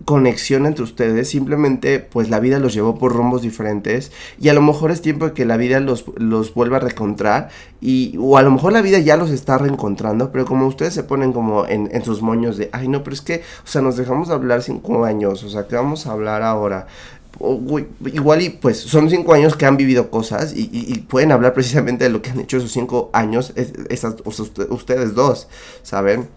conexión 0.06 0.66
entre 0.66 0.84
ustedes, 0.84 1.30
simplemente 1.30 2.00
pues 2.00 2.30
la 2.30 2.40
vida 2.40 2.60
los 2.60 2.74
llevó 2.74 2.98
por 2.98 3.14
rumbos 3.14 3.42
diferentes 3.42 4.12
y 4.40 4.50
a 4.50 4.54
lo 4.54 4.62
mejor 4.62 4.92
es 4.92 5.02
tiempo 5.02 5.26
de 5.26 5.34
que 5.34 5.46
la 5.46 5.58
vida 5.58 5.80
los, 5.80 6.06
los 6.18 6.54
vuelva 6.54 6.78
a 6.78 6.80
reencontrar 6.82 7.50
y 7.82 8.16
o 8.20 8.38
a 8.38 8.42
lo 8.42 8.52
mejor 8.52 8.74
la 8.74 8.82
vida 8.82 9.00
ya 9.00 9.18
los 9.18 9.32
está 9.32 9.58
reencontrando, 9.58 10.32
pero 10.32 10.46
como 10.46 10.68
ustedes 10.68 10.94
se 10.94 11.04
ponen 11.04 11.34
como 11.34 11.66
en, 11.68 11.90
en 11.94 12.04
sus 12.04 12.22
moños 12.22 12.58
de, 12.58 12.70
ay 12.72 12.88
no, 12.88 13.04
pero 13.04 13.14
es 13.14 13.22
que, 13.22 13.44
o 13.64 13.68
sea, 13.68 13.82
nos 13.82 13.98
dejamos 13.98 14.28
de 14.28 14.34
hablar 14.34 14.62
cinco 14.62 15.06
años, 15.06 15.44
o 15.44 15.50
sea, 15.50 15.68
¿qué 15.68 15.76
vamos 15.76 16.08
a 16.08 16.12
hablar 16.12 16.42
ahora? 16.42 16.88
igual 17.40 18.42
y 18.42 18.50
pues 18.50 18.80
son 18.80 19.10
cinco 19.10 19.34
años 19.34 19.56
que 19.56 19.66
han 19.66 19.76
vivido 19.76 20.12
cosas 20.12 20.54
y, 20.56 21.00
pueden 21.10 21.32
hablar 21.32 21.54
precisamente 21.54 22.04
de 22.04 22.10
lo 22.10 22.22
que 22.22 22.30
han 22.30 22.40
hecho 22.40 22.58
esos 22.58 22.72
cinco 22.72 23.10
años 23.14 23.54
esas, 23.56 24.16
ustedes 24.26 25.16
dos, 25.16 25.48
¿saben? 25.82 26.30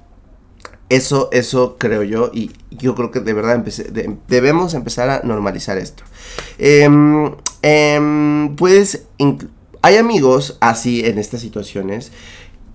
Eso, 0.88 1.28
eso 1.32 1.76
creo 1.78 2.04
yo 2.04 2.30
y 2.32 2.52
yo 2.70 2.94
creo 2.94 3.10
que 3.10 3.20
de 3.20 3.32
verdad 3.32 3.64
debemos 4.28 4.74
empezar 4.74 5.10
a 5.10 5.20
normalizar 5.24 5.78
esto. 5.78 6.04
Eh, 6.58 6.88
pues 8.56 9.06
hay 9.82 9.96
amigos 9.96 10.58
así 10.60 11.04
en 11.04 11.18
estas 11.18 11.40
situaciones 11.40 12.12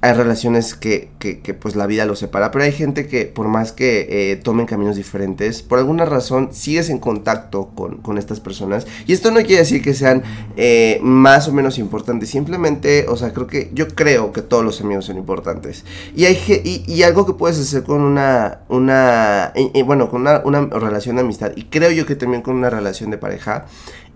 hay 0.03 0.13
relaciones 0.13 0.73
que, 0.73 1.09
que, 1.19 1.53
pues 1.53 1.75
la 1.75 1.85
vida 1.85 2.05
los 2.05 2.17
separa, 2.17 2.49
pero 2.49 2.65
hay 2.65 2.71
gente 2.71 3.05
que 3.05 3.25
por 3.25 3.47
más 3.47 3.71
que 3.71 4.31
eh, 4.31 4.35
tomen 4.35 4.65
caminos 4.65 4.95
diferentes, 4.95 5.61
por 5.61 5.77
alguna 5.77 6.05
razón 6.05 6.49
sigues 6.53 6.89
en 6.89 6.97
contacto 6.97 7.69
con, 7.75 7.97
con 7.97 8.17
estas 8.17 8.39
personas. 8.39 8.87
Y 9.05 9.13
esto 9.13 9.29
no 9.29 9.37
quiere 9.41 9.57
decir 9.57 9.83
que 9.83 9.93
sean 9.93 10.23
eh, 10.57 10.99
más 11.03 11.47
o 11.47 11.53
menos 11.53 11.77
importantes, 11.77 12.29
simplemente, 12.29 13.05
o 13.07 13.15
sea, 13.15 13.31
creo 13.31 13.45
que 13.45 13.69
yo 13.73 13.87
creo 13.89 14.31
que 14.31 14.41
todos 14.41 14.65
los 14.65 14.81
amigos 14.81 15.05
son 15.05 15.17
importantes. 15.17 15.85
Y, 16.15 16.25
hay, 16.25 16.35
y, 16.63 16.83
y 16.91 17.03
algo 17.03 17.27
que 17.27 17.33
puedes 17.33 17.59
hacer 17.59 17.83
con 17.83 18.01
una, 18.01 18.61
una 18.69 19.53
bueno, 19.85 20.09
con 20.09 20.21
una 20.21 20.65
relación 20.65 21.17
de 21.17 21.21
amistad, 21.21 21.51
y 21.55 21.65
creo 21.65 21.91
yo 21.91 22.07
que 22.07 22.15
también 22.15 22.41
con 22.41 22.55
una 22.55 22.71
relación 22.71 23.11
de 23.11 23.19
pareja, 23.19 23.67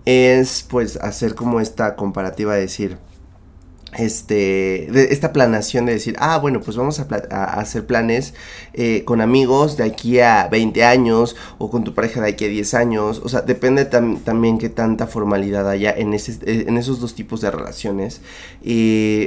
es 0.04 0.64
pues 0.68 0.96
hacer 0.96 1.34
como 1.34 1.60
esta 1.60 1.94
comparativa 1.96 2.54
de 2.54 2.62
decir, 2.62 2.98
este, 3.96 4.88
de 4.90 5.08
esta 5.10 5.32
planación 5.32 5.86
de 5.86 5.94
decir, 5.94 6.16
ah, 6.18 6.38
bueno, 6.38 6.60
pues 6.60 6.76
vamos 6.76 7.00
a, 7.00 7.44
hacer 7.58 7.86
planes 7.86 8.34
eh, 8.74 9.04
con 9.04 9.20
amigos 9.20 9.76
de 9.76 9.84
aquí 9.84 10.20
a 10.20 10.48
20 10.50 10.84
años 10.84 11.36
o 11.58 11.70
con 11.70 11.84
tu 11.84 11.94
pareja 11.94 12.20
de 12.20 12.28
aquí 12.28 12.44
a 12.44 12.48
10 12.48 12.74
años. 12.74 13.20
O 13.24 13.28
sea, 13.28 13.42
depende 13.42 13.84
también 13.84 14.58
qué 14.58 14.68
tanta 14.68 15.06
formalidad 15.06 15.68
haya 15.68 15.92
en, 15.92 16.14
ese, 16.14 16.32
eh, 16.44 16.64
en 16.68 16.76
esos 16.76 17.00
dos 17.00 17.14
tipos 17.14 17.40
de 17.40 17.50
relaciones. 17.50 18.20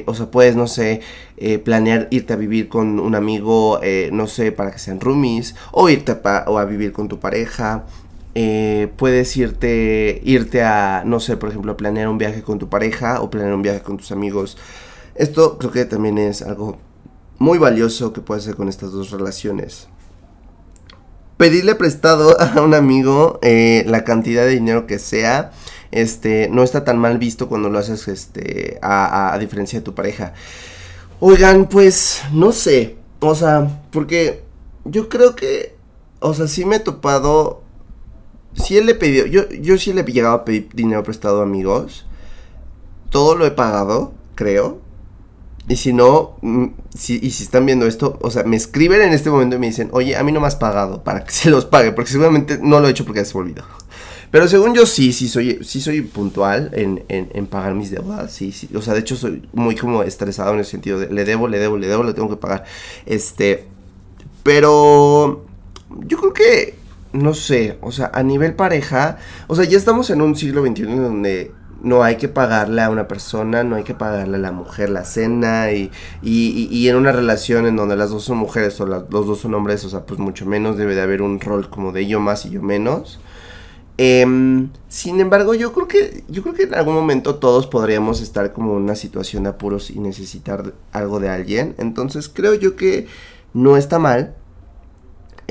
o 0.05 0.13
sea, 0.13 0.31
puedes, 0.31 0.55
no 0.55 0.67
sé, 0.67 1.01
eh, 1.37 1.57
planear 1.57 2.07
irte 2.11 2.33
a 2.33 2.35
vivir 2.35 2.69
con 2.69 2.99
un 2.99 3.15
amigo, 3.15 3.79
no 4.11 4.27
sé, 4.27 4.51
para 4.51 4.71
que 4.71 4.79
sean 4.79 4.99
roomies, 4.99 5.55
o 5.71 5.89
irte 5.89 6.15
o 6.47 6.57
a 6.57 6.65
vivir 6.65 6.91
con 6.91 7.07
tu 7.07 7.19
pareja. 7.19 7.85
Eh, 8.35 8.91
puedes 8.95 9.35
irte, 9.37 10.21
irte 10.23 10.63
a, 10.63 11.03
no 11.05 11.19
sé, 11.19 11.37
por 11.37 11.49
ejemplo, 11.49 11.75
planear 11.75 12.07
un 12.07 12.17
viaje 12.17 12.43
con 12.43 12.59
tu 12.59 12.69
pareja 12.69 13.21
o 13.21 13.29
planear 13.29 13.53
un 13.53 13.61
viaje 13.61 13.81
con 13.81 13.97
tus 13.97 14.11
amigos. 14.11 14.57
Esto 15.15 15.57
creo 15.57 15.71
que 15.71 15.85
también 15.85 16.17
es 16.17 16.41
algo 16.41 16.77
muy 17.39 17.57
valioso 17.57 18.13
que 18.13 18.21
puedes 18.21 18.43
hacer 18.43 18.55
con 18.55 18.69
estas 18.69 18.91
dos 18.91 19.11
relaciones. 19.11 19.87
pedirle 21.37 21.75
prestado 21.75 22.39
a 22.41 22.61
un 22.61 22.73
amigo 22.73 23.39
eh, 23.41 23.83
la 23.87 24.03
cantidad 24.03 24.43
de 24.43 24.51
dinero 24.51 24.85
que 24.85 24.99
sea, 24.99 25.51
este, 25.91 26.49
no 26.49 26.63
está 26.63 26.83
tan 26.83 26.99
mal 26.99 27.17
visto 27.17 27.47
cuando 27.49 27.69
lo 27.69 27.79
haces, 27.79 28.07
este, 28.07 28.77
a, 28.81 29.33
a, 29.33 29.39
diferencia 29.39 29.79
de 29.79 29.85
tu 29.85 29.95
pareja. 29.95 30.33
Oigan, 31.19 31.67
pues, 31.67 32.21
no 32.31 32.51
sé, 32.51 32.97
o 33.19 33.35
sea, 33.35 33.81
porque 33.91 34.43
yo 34.85 35.09
creo 35.09 35.35
que, 35.35 35.75
o 36.19 36.33
sea, 36.33 36.47
sí 36.47 36.65
me 36.65 36.77
he 36.77 36.79
topado, 36.79 37.63
si 38.53 38.77
él 38.77 38.85
le 38.85 38.95
pidió, 38.95 39.25
yo, 39.25 39.49
yo 39.49 39.77
sí 39.77 39.93
le 39.93 40.01
he 40.01 40.05
llegado 40.05 40.35
a 40.35 40.45
pedir 40.45 40.69
dinero 40.73 41.03
prestado 41.03 41.41
a 41.41 41.43
amigos, 41.43 42.05
todo 43.09 43.35
lo 43.35 43.45
he 43.45 43.51
pagado, 43.51 44.13
creo, 44.35 44.79
y 45.69 45.75
si 45.75 45.93
no, 45.93 46.37
mm, 46.41 46.65
si, 46.97 47.19
y 47.21 47.29
si 47.29 47.43
están 47.43 47.65
viendo 47.65 47.85
esto, 47.85 48.17
o 48.21 48.31
sea, 48.31 48.43
me 48.43 48.57
escriben 48.57 49.01
en 49.01 49.13
este 49.13 49.29
momento 49.29 49.55
y 49.55 49.59
me 49.59 49.67
dicen, 49.67 49.89
oye, 49.91 50.17
a 50.17 50.23
mí 50.23 50.31
no 50.31 50.41
me 50.41 50.47
has 50.47 50.55
pagado 50.55 51.03
para 51.03 51.23
que 51.23 51.31
se 51.33 51.51
los 51.51 51.65
pague, 51.65 51.91
porque 51.91 52.11
seguramente 52.11 52.59
no 52.61 52.79
lo 52.79 52.87
he 52.87 52.91
hecho 52.91 53.05
porque 53.05 53.23
se 53.23 53.35
me 53.35 53.41
olvidó. 53.43 53.63
Pero 54.31 54.47
según 54.47 54.75
yo 54.75 54.85
sí, 54.85 55.13
sí 55.13 55.27
soy, 55.27 55.59
sí 55.63 55.79
soy 55.81 56.01
puntual 56.01 56.71
en, 56.73 57.03
en, 57.07 57.29
en, 57.33 57.47
pagar 57.47 57.73
mis 57.73 57.89
deudas, 57.89 58.31
sí, 58.31 58.51
sí, 58.51 58.69
o 58.75 58.81
sea, 58.81 58.93
de 58.93 58.99
hecho 58.99 59.15
soy 59.15 59.47
muy 59.53 59.75
como 59.75 60.03
estresado 60.03 60.53
en 60.53 60.59
el 60.59 60.65
sentido 60.65 60.99
de 60.99 61.11
le 61.11 61.25
debo, 61.25 61.47
le 61.47 61.57
debo, 61.57 61.77
le 61.77 61.87
debo, 61.87 62.03
le 62.03 62.13
tengo 62.13 62.29
que 62.29 62.35
pagar. 62.35 62.63
Este, 63.05 63.65
pero 64.43 65.45
yo 66.07 66.17
creo 66.17 66.33
que, 66.33 66.78
no 67.13 67.33
sé, 67.33 67.77
o 67.81 67.91
sea, 67.91 68.11
a 68.13 68.23
nivel 68.23 68.53
pareja, 68.53 69.17
o 69.47 69.55
sea, 69.55 69.65
ya 69.65 69.77
estamos 69.77 70.09
en 70.09 70.21
un 70.21 70.35
siglo 70.35 70.65
XXI 70.65 70.83
donde 70.83 71.51
no 71.81 72.03
hay 72.03 72.17
que 72.17 72.27
pagarle 72.27 72.81
a 72.81 72.89
una 72.89 73.07
persona, 73.07 73.63
no 73.63 73.75
hay 73.75 73.83
que 73.83 73.93
pagarle 73.93 74.37
a 74.37 74.39
la 74.39 74.51
mujer 74.51 74.89
la 74.89 75.05
cena 75.05 75.71
y, 75.71 75.91
y, 76.21 76.67
y, 76.69 76.89
en 76.89 76.95
una 76.95 77.11
relación 77.11 77.65
en 77.65 77.75
donde 77.75 77.95
las 77.95 78.09
dos 78.09 78.23
son 78.23 78.37
mujeres 78.37 78.79
o 78.81 78.85
los 78.85 79.09
dos 79.09 79.39
son 79.39 79.53
hombres, 79.53 79.83
o 79.85 79.89
sea, 79.89 80.05
pues 80.05 80.19
mucho 80.19 80.45
menos 80.45 80.77
debe 80.77 80.95
de 80.95 81.01
haber 81.01 81.21
un 81.21 81.39
rol 81.39 81.69
como 81.69 81.91
de 81.91 82.05
yo 82.05 82.19
más 82.19 82.45
y 82.45 82.51
yo 82.51 82.61
menos. 82.61 83.19
Eh, 84.01 84.25
sin 84.87 85.19
embargo, 85.19 85.53
yo 85.55 85.73
creo 85.73 85.89
que 85.89 86.23
yo 86.29 86.41
creo 86.41 86.55
que 86.55 86.63
en 86.63 86.73
algún 86.73 86.93
momento 86.93 87.35
todos 87.35 87.67
podríamos 87.67 88.21
estar 88.21 88.53
como 88.53 88.77
en 88.77 88.83
una 88.83 88.95
situación 88.95 89.43
de 89.43 89.49
apuros 89.49 89.91
y 89.91 89.99
necesitar 89.99 90.73
algo 90.93 91.19
de 91.19 91.27
alguien. 91.27 91.75
Entonces 91.77 92.29
creo 92.29 92.53
yo 92.53 92.77
que 92.77 93.07
no 93.53 93.75
está 93.75 93.99
mal 93.99 94.35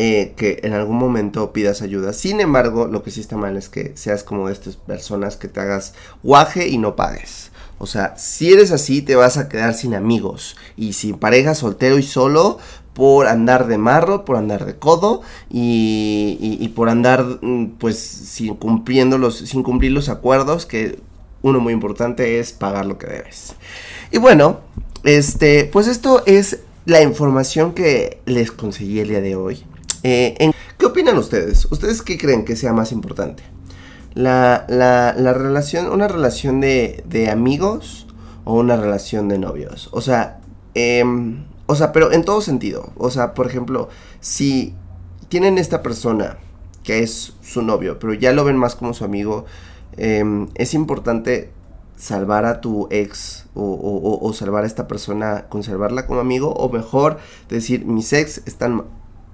eh, 0.01 0.35
que 0.37 0.61
en 0.63 0.75
algún 0.75 0.97
momento 0.97 1.53
pidas 1.53 1.83
ayuda. 1.83 2.13
Sin 2.13 2.39
embargo, 2.39 2.87
lo 2.87 3.03
que 3.03 3.11
sí 3.11 3.21
está 3.21 3.37
mal 3.37 3.57
es 3.57 3.69
que 3.69 3.97
seas 3.97 4.23
como 4.23 4.47
de 4.47 4.53
estas 4.53 4.77
personas 4.77 5.37
que 5.37 5.49
te 5.49 5.59
hagas 5.59 5.93
guaje 6.23 6.69
y 6.69 6.79
no 6.79 6.95
pagues. 6.95 7.51
O 7.79 7.87
sea, 7.89 8.17
si 8.17 8.53
eres 8.53 8.71
así, 8.71 9.03
te 9.03 9.17
vas 9.17 9.39
a 9.39 9.49
quedar 9.49 9.75
sin 9.75 9.97
amigos 9.97 10.57
y 10.77 10.93
sin 10.93 11.19
pareja, 11.19 11.57
soltero 11.57 11.99
y 11.99 12.05
solo 12.05 12.59
por 12.95 13.27
andar 13.27 13.67
de 13.67 13.77
marro, 13.77 14.25
por 14.25 14.37
andar 14.37 14.67
de 14.67 14.77
codo 14.77 15.23
y, 15.51 16.39
y, 16.41 16.69
por 16.69 16.91
andar 16.91 17.41
mm, 17.43 17.79
pues 17.81 17.99
sin 17.99 18.57
sin 19.33 19.63
cumplir 19.65 19.91
los 19.91 20.09
acuerdos 20.09 20.65
que 20.65 21.01
uno 21.43 21.59
muy 21.59 21.73
importante 21.73 22.39
es 22.39 22.53
pagar 22.53 22.87
lo 22.87 22.99
que 22.99 23.09
debes. 23.09 23.57
Y 24.13 24.19
bueno, 24.19 24.61
este, 25.03 25.65
pues 25.65 25.89
esto 25.89 26.23
es 26.25 26.61
la 26.85 27.03
información 27.03 27.75
que 27.75 28.21
les 28.27 28.53
conseguí 28.53 29.01
el 29.01 29.09
día 29.09 29.21
de 29.21 29.35
hoy. 29.35 29.65
Eh, 30.03 30.53
¿Qué 30.79 30.87
opinan 30.87 31.19
ustedes? 31.19 31.67
¿Ustedes 31.71 32.03
qué 32.03 32.19
creen 32.19 32.45
que 32.45 32.57
sea 32.57 32.73
más 32.73 32.93
importante? 32.93 33.43
La, 34.15 34.65
la, 34.69 35.15
la 35.17 35.33
relación, 35.33 35.91
una 35.91 36.09
relación 36.09 36.61
de, 36.61 37.03
de, 37.07 37.31
amigos 37.31 38.07
o 38.45 38.55
una 38.55 38.77
relación 38.77 39.29
de 39.29 39.39
novios. 39.39 39.89
O 39.93 40.01
sea, 40.01 40.41
eh, 40.75 41.05
o 41.67 41.75
sea, 41.75 41.93
pero 41.93 42.13
en 42.13 42.25
todo 42.25 42.41
sentido. 42.41 42.93
O 42.97 43.11
sea, 43.11 43.35
por 43.35 43.47
ejemplo, 43.47 43.89
si 44.21 44.75
tienen 45.29 45.59
esta 45.59 45.83
persona 45.83 46.39
que 46.83 47.03
es 47.03 47.35
su 47.43 47.63
novio, 47.63 47.99
pero 47.99 48.15
ya 48.15 48.33
lo 48.33 48.45
ven 48.45 48.57
más 48.57 48.75
como 48.75 48.95
su 48.95 49.05
amigo, 49.05 49.45
eh, 49.97 50.25
es 50.55 50.75
importante 50.75 51.51
salvar 51.97 52.45
a 52.45 52.61
tu 52.61 52.87
ex 52.91 53.47
o, 53.55 53.63
o, 53.63 54.27
o, 54.27 54.33
salvar 54.33 54.65
a 54.65 54.67
esta 54.67 54.87
persona, 54.87 55.47
conservarla 55.49 56.07
como 56.07 56.21
amigo, 56.21 56.53
o 56.53 56.71
mejor 56.71 57.19
decir, 57.49 57.85
mis 57.85 58.13
ex 58.13 58.43
están 58.47 58.85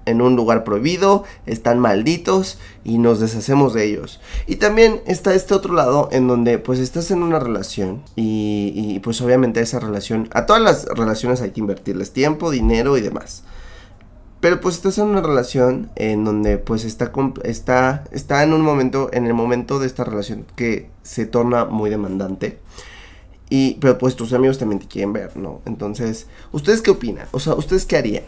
en 0.05 0.21
un 0.21 0.35
lugar 0.35 0.63
prohibido, 0.63 1.23
están 1.45 1.79
malditos 1.79 2.59
y 2.83 2.97
nos 2.97 3.19
deshacemos 3.19 3.73
de 3.73 3.85
ellos. 3.85 4.21
Y 4.47 4.57
también 4.57 5.01
está 5.05 5.33
este 5.33 5.53
otro 5.53 5.73
lado 5.73 6.09
en 6.11 6.27
donde 6.27 6.59
pues 6.59 6.79
estás 6.79 7.11
en 7.11 7.23
una 7.23 7.39
relación 7.39 8.03
y, 8.15 8.99
pues 9.03 9.21
obviamente 9.21 9.59
esa 9.59 9.79
relación, 9.79 10.29
a 10.33 10.45
todas 10.45 10.61
las 10.61 10.85
relaciones 10.85 11.41
hay 11.41 11.51
que 11.51 11.59
invertirles 11.59 12.11
tiempo, 12.11 12.51
dinero 12.51 12.97
y 12.97 13.01
demás. 13.01 13.43
Pero 14.39 14.61
pues 14.61 14.75
estás 14.75 14.99
en 14.99 15.05
una 15.05 15.21
relación 15.21 15.89
en 15.95 16.23
donde 16.23 16.57
pues 16.57 16.85
está, 16.85 17.11
está, 17.43 18.03
está 18.11 18.43
en 18.43 18.53
un 18.53 18.61
momento, 18.61 19.09
en 19.11 19.25
el 19.25 19.33
momento 19.33 19.79
de 19.79 19.87
esta 19.87 20.03
relación 20.03 20.45
que 20.55 20.89
se 21.01 21.25
torna 21.25 21.65
muy 21.65 21.89
demandante. 21.89 22.59
Y, 23.49 23.75
pero 23.75 23.97
pues 23.97 24.15
tus 24.15 24.33
amigos 24.33 24.57
también 24.57 24.79
te 24.79 24.87
quieren 24.87 25.13
ver, 25.13 25.37
¿no? 25.37 25.61
Entonces, 25.65 26.27
¿ustedes 26.51 26.81
qué 26.81 26.91
opinan? 26.91 27.27
O 27.31 27.39
sea, 27.39 27.53
¿ustedes 27.53 27.85
qué 27.85 27.97
harían? 27.97 28.23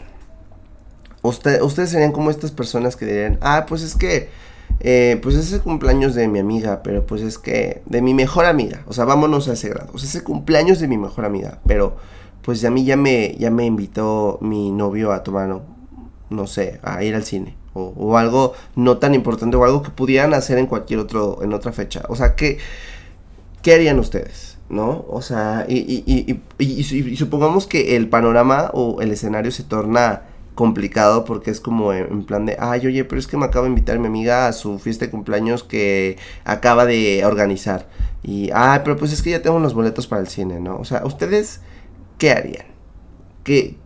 Usted, 1.22 1.62
ustedes 1.62 1.90
serían 1.90 2.12
como 2.12 2.30
estas 2.30 2.52
personas 2.52 2.96
que 2.96 3.06
dirían, 3.06 3.38
ah, 3.40 3.66
pues 3.68 3.82
es 3.82 3.94
que, 3.94 4.28
eh, 4.80 5.18
pues 5.22 5.34
es 5.34 5.52
el 5.52 5.60
cumpleaños 5.60 6.14
de 6.14 6.28
mi 6.28 6.38
amiga, 6.38 6.82
pero 6.82 7.04
pues 7.06 7.22
es 7.22 7.38
que, 7.38 7.82
de 7.86 8.02
mi 8.02 8.14
mejor 8.14 8.46
amiga, 8.46 8.84
o 8.86 8.92
sea, 8.92 9.04
vámonos 9.04 9.48
a 9.48 9.54
ese 9.54 9.68
grado, 9.68 9.90
o 9.92 9.98
sea, 9.98 10.08
es 10.08 10.14
el 10.14 10.22
cumpleaños 10.22 10.78
de 10.78 10.86
mi 10.86 10.96
mejor 10.96 11.24
amiga, 11.24 11.58
pero 11.66 11.96
pues 12.42 12.64
a 12.64 12.70
mí 12.70 12.84
ya 12.84 12.96
me, 12.96 13.34
ya 13.36 13.50
me 13.50 13.66
invitó 13.66 14.38
mi 14.40 14.70
novio 14.70 15.12
a 15.12 15.24
tomar, 15.24 15.48
no, 15.48 15.62
no 16.30 16.46
sé, 16.46 16.78
a 16.82 17.02
ir 17.02 17.16
al 17.16 17.24
cine, 17.24 17.56
o, 17.74 17.92
o, 17.96 18.16
algo 18.16 18.52
no 18.76 18.98
tan 18.98 19.14
importante, 19.14 19.56
o 19.56 19.64
algo 19.64 19.82
que 19.82 19.90
pudieran 19.90 20.34
hacer 20.34 20.58
en 20.58 20.66
cualquier 20.66 21.00
otro, 21.00 21.42
en 21.42 21.52
otra 21.52 21.72
fecha, 21.72 22.02
o 22.08 22.14
sea, 22.14 22.36
¿qué, 22.36 22.58
qué 23.62 23.74
harían 23.74 23.98
ustedes? 23.98 24.56
¿No? 24.68 25.06
O 25.08 25.22
sea, 25.22 25.64
y, 25.66 25.78
y, 25.78 26.42
y, 26.58 26.64
y, 26.64 27.16
supongamos 27.16 27.66
que 27.66 27.96
el 27.96 28.08
panorama 28.10 28.70
o 28.74 29.00
el 29.00 29.10
escenario 29.10 29.50
se 29.50 29.62
torna 29.62 30.24
complicado 30.58 31.24
porque 31.24 31.52
es 31.52 31.60
como 31.60 31.92
en, 31.92 32.24
plan 32.24 32.44
de, 32.44 32.56
ay, 32.58 32.84
oye, 32.84 33.04
pero 33.04 33.20
es 33.20 33.28
que 33.28 33.36
me 33.36 33.44
acaba 33.44 33.66
de 33.66 33.68
invitar 33.68 33.96
mi 34.00 34.08
amiga 34.08 34.48
a 34.48 34.52
su 34.52 34.80
fiesta 34.80 35.04
de 35.04 35.10
cumpleaños 35.12 35.62
que 35.62 36.18
acaba 36.44 36.84
de 36.84 37.24
organizar. 37.24 37.88
Y, 38.24 38.50
ay, 38.52 38.80
pero 38.82 38.96
pues 38.96 39.12
es 39.12 39.22
que 39.22 39.30
ya 39.30 39.40
tengo 39.40 39.60
los 39.60 39.72
boletos 39.72 40.08
para 40.08 40.20
el 40.20 40.26
cine, 40.26 40.58
¿no? 40.58 40.76
O 40.76 40.84
sea, 40.84 41.06
¿ustedes 41.06 41.60
qué 42.18 42.32
harían? 42.32 42.66
¿Qué, 43.44 43.76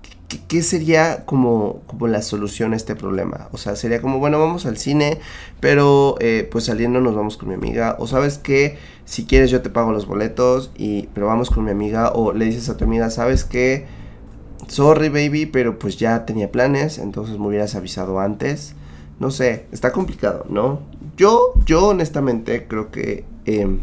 qué, 0.49 0.63
sería 0.63 1.27
como, 1.27 1.83
como 1.87 2.09
la 2.09 2.23
solución 2.23 2.73
a 2.73 2.77
este 2.77 2.97
problema? 2.97 3.51
O 3.53 3.59
sea, 3.59 3.77
sería 3.77 4.01
como, 4.01 4.19
bueno, 4.19 4.39
vamos 4.39 4.65
al 4.65 4.79
cine, 4.79 5.19
pero 5.61 6.17
eh, 6.21 6.49
pues 6.51 6.65
saliendo 6.65 7.03
nos 7.03 7.15
vamos 7.15 7.37
con 7.37 7.51
mi 7.51 7.55
amiga. 7.55 7.97
O 7.99 8.07
sabes 8.07 8.39
que 8.39 8.79
si 9.05 9.27
quieres 9.27 9.51
yo 9.51 9.61
te 9.61 9.69
pago 9.69 9.93
los 9.93 10.07
boletos, 10.07 10.71
y, 10.75 11.09
pero 11.13 11.27
vamos 11.27 11.51
con 11.51 11.65
mi 11.67 11.71
amiga. 11.71 12.13
O 12.15 12.33
le 12.33 12.47
dices 12.47 12.71
a 12.71 12.79
tu 12.79 12.85
amiga, 12.85 13.11
¿sabes 13.11 13.45
qué? 13.45 13.87
Sorry 14.68 15.09
baby, 15.09 15.46
pero 15.46 15.79
pues 15.79 15.96
ya 15.96 16.25
tenía 16.25 16.51
planes, 16.51 16.98
entonces 16.98 17.38
me 17.38 17.48
hubieras 17.48 17.75
avisado 17.75 18.20
antes. 18.20 18.75
No 19.20 19.31
sé, 19.31 19.66
está 19.72 19.92
complicado, 19.92 20.46
¿no? 20.48 20.81
Yo, 21.16 21.55
yo 21.66 21.88
honestamente 21.88 22.66
creo 22.66 22.90
que 22.90 23.25
eh, 23.44 23.79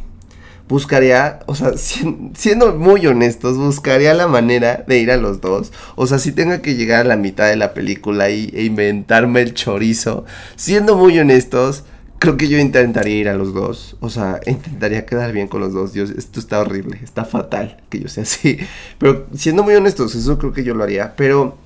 buscaría, 0.70 1.40
o 1.48 1.56
sea, 1.56 1.74
siendo 2.34 2.76
muy 2.76 3.06
honestos, 3.08 3.58
buscaría 3.58 4.14
la 4.14 4.28
manera 4.28 4.86
de 4.88 5.00
ir 5.00 5.12
a 5.12 5.18
los 5.18 5.42
dos. 5.42 5.74
O 5.96 6.08
sea, 6.08 6.20
si 6.20 6.32
tengo 6.32 6.62
que 6.62 6.76
llegar 6.76 7.02
a 7.02 7.10
la 7.10 7.18
mitad 7.18 7.48
de 7.48 7.58
la 7.58 7.74
película 7.74 8.30
y, 8.30 8.50
e 8.54 8.64
inventarme 8.64 9.42
el 9.42 9.54
chorizo, 9.54 10.26
siendo 10.56 10.96
muy 10.96 11.20
honestos, 11.20 11.84
creo 12.20 12.38
que 12.38 12.50
yo 12.50 12.60
intentaría 12.60 13.16
ir 13.16 13.30
a 13.30 13.34
los 13.34 13.54
dos. 13.54 13.96
O 14.02 14.10
sea, 14.10 14.40
intentaría 14.46 15.06
quedar 15.06 15.32
bien 15.32 15.48
con 15.48 15.62
los 15.62 15.74
dos. 15.74 15.94
Dios, 15.94 16.12
esto 16.12 16.40
está 16.40 16.60
horrible, 16.60 17.00
está 17.02 17.26
fatal 17.26 17.82
que 17.90 18.02
yo 18.02 18.10
sea 18.10 18.24
así. 18.24 18.60
Pero 19.00 19.28
siendo 19.34 19.64
muy 19.64 19.74
honestos, 19.76 20.14
eso 20.14 20.38
creo 20.38 20.54
que 20.54 20.64
yo 20.64 20.76
lo 20.76 20.84
haría. 20.84 21.16
Pero 21.16 21.58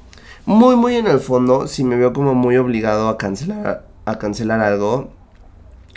muy, 0.45 0.75
muy 0.75 0.95
en 0.95 1.07
el 1.07 1.19
fondo, 1.19 1.67
si 1.67 1.83
me 1.83 1.97
veo 1.97 2.13
como 2.13 2.35
muy 2.35 2.55
obligado 2.57 3.09
a 3.09 3.17
cancelar, 3.17 3.87
a 4.05 4.19
cancelar 4.19 4.61
algo, 4.61 5.11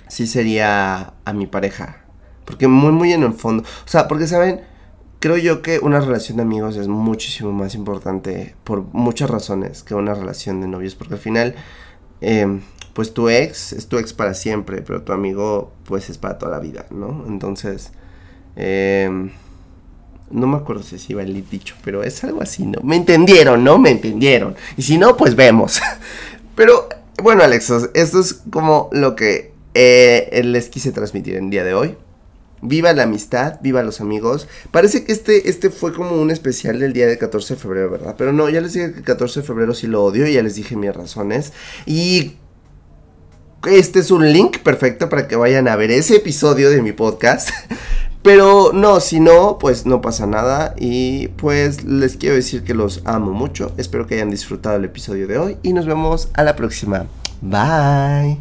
sí 0.09 0.27
sería 0.27 1.13
a 1.25 1.33
mi 1.33 1.47
pareja. 1.47 2.05
Porque 2.45 2.67
muy, 2.67 2.93
muy 2.93 3.13
en 3.13 3.23
el 3.23 3.35
fondo. 3.35 3.63
O 3.63 3.89
sea, 3.89 4.09
porque 4.09 4.27
saben, 4.27 4.63
creo 5.21 5.37
yo 5.37 5.63
que 5.63 5.81
una 5.81 6.01
relación 6.01 6.39
de 6.39 6.45
amigos 6.45 6.77
es 6.77 6.89
muchísimo 6.89 7.53
más 7.53 7.75
importante 7.75 8.55
por 8.65 8.85
muchas 8.93 9.29
razones 9.29 9.83
que 9.83 9.95
una 9.95 10.15
relación 10.15 10.63
de 10.63 10.69
novios. 10.69 10.95
Porque 10.95 11.15
al 11.15 11.21
final... 11.21 11.55
Eh, 12.23 12.61
pues 12.97 13.13
tu 13.13 13.29
ex 13.29 13.75
es 13.75 13.89
tu 13.89 13.99
ex 13.99 14.15
para 14.15 14.33
siempre, 14.33 14.81
pero 14.81 15.03
tu 15.03 15.13
amigo 15.13 15.71
pues 15.85 16.09
es 16.09 16.17
para 16.17 16.39
toda 16.39 16.53
la 16.53 16.61
vida, 16.61 16.87
¿no? 16.91 17.27
Entonces, 17.29 17.91
eh, 18.57 19.31
no 20.31 20.47
me 20.47 20.57
acuerdo 20.57 20.83
si 20.83 20.97
iba 21.13 21.23
el 21.23 21.47
dicho, 21.47 21.75
pero 21.85 22.03
es 22.03 22.25
algo 22.25 22.41
así, 22.41 22.65
¿no? 22.65 22.81
Me 22.83 22.97
entendieron, 22.97 23.63
¿no? 23.63 23.77
Me 23.79 23.91
entendieron. 23.91 24.57
Y 24.79 24.83
si 24.83 24.97
no, 24.97 25.15
pues 25.15 25.37
vemos. 25.37 25.79
pero, 26.57 26.89
bueno, 27.23 27.43
Alexos, 27.43 27.91
esto 27.93 28.19
es 28.19 28.33
como 28.51 28.89
lo 28.93 29.15
que 29.15 29.53
eh, 29.75 30.41
les 30.43 30.71
quise 30.71 30.91
transmitir 30.91 31.37
en 31.37 31.51
día 31.51 31.65
de 31.65 31.75
hoy. 31.75 31.97
Viva 32.63 32.95
la 32.95 33.03
amistad, 33.03 33.61
viva 33.61 33.83
los 33.83 34.01
amigos. 34.01 34.49
Parece 34.71 35.05
que 35.05 35.13
este, 35.13 35.51
este 35.51 35.69
fue 35.69 35.93
como 35.93 36.13
un 36.13 36.31
especial 36.31 36.81
del 36.81 36.95
día 36.95 37.09
de 37.09 37.19
14 37.19 37.57
de 37.57 37.61
febrero, 37.61 37.91
¿verdad? 37.91 38.15
Pero 38.17 38.33
no, 38.33 38.49
ya 38.49 38.63
les 38.63 38.73
dije 38.73 38.93
que 38.93 38.99
el 39.01 39.05
14 39.05 39.41
de 39.41 39.47
febrero 39.47 39.75
sí 39.75 39.87
lo 39.87 40.03
odio, 40.03 40.27
ya 40.27 40.43
les 40.43 40.55
dije 40.55 40.77
mis 40.77 40.97
razones. 40.97 41.53
Y 41.85 42.37
este 43.67 43.99
es 43.99 44.13
un 44.13 44.33
link 44.33 44.59
perfecto 44.59 45.09
para 45.09 45.27
que 45.27 45.35
vayan 45.35 45.67
a 45.67 45.75
ver 45.75 45.91
ese 45.91 46.17
episodio 46.17 46.71
de 46.71 46.83
mi 46.83 46.93
podcast. 46.93 47.51
Pero 48.23 48.71
no, 48.73 49.01
si 49.01 49.19
no, 49.19 49.59
pues 49.59 49.87
no 49.87 50.01
pasa 50.01 50.27
nada. 50.27 50.75
Y 50.79 51.29
pues 51.29 51.85
les 51.85 52.17
quiero 52.17 52.37
decir 52.37 52.63
que 52.63 52.75
los 52.75 53.03
amo 53.05 53.33
mucho. 53.33 53.73
Espero 53.77 54.07
que 54.07 54.15
hayan 54.15 54.31
disfrutado 54.31 54.77
el 54.77 54.85
episodio 54.85 55.27
de 55.27 55.39
hoy. 55.39 55.57
Y 55.63 55.73
nos 55.73 55.87
vemos 55.87 56.29
a 56.35 56.45
la 56.45 56.55
próxima. 56.55 57.07
Bye. 57.41 58.39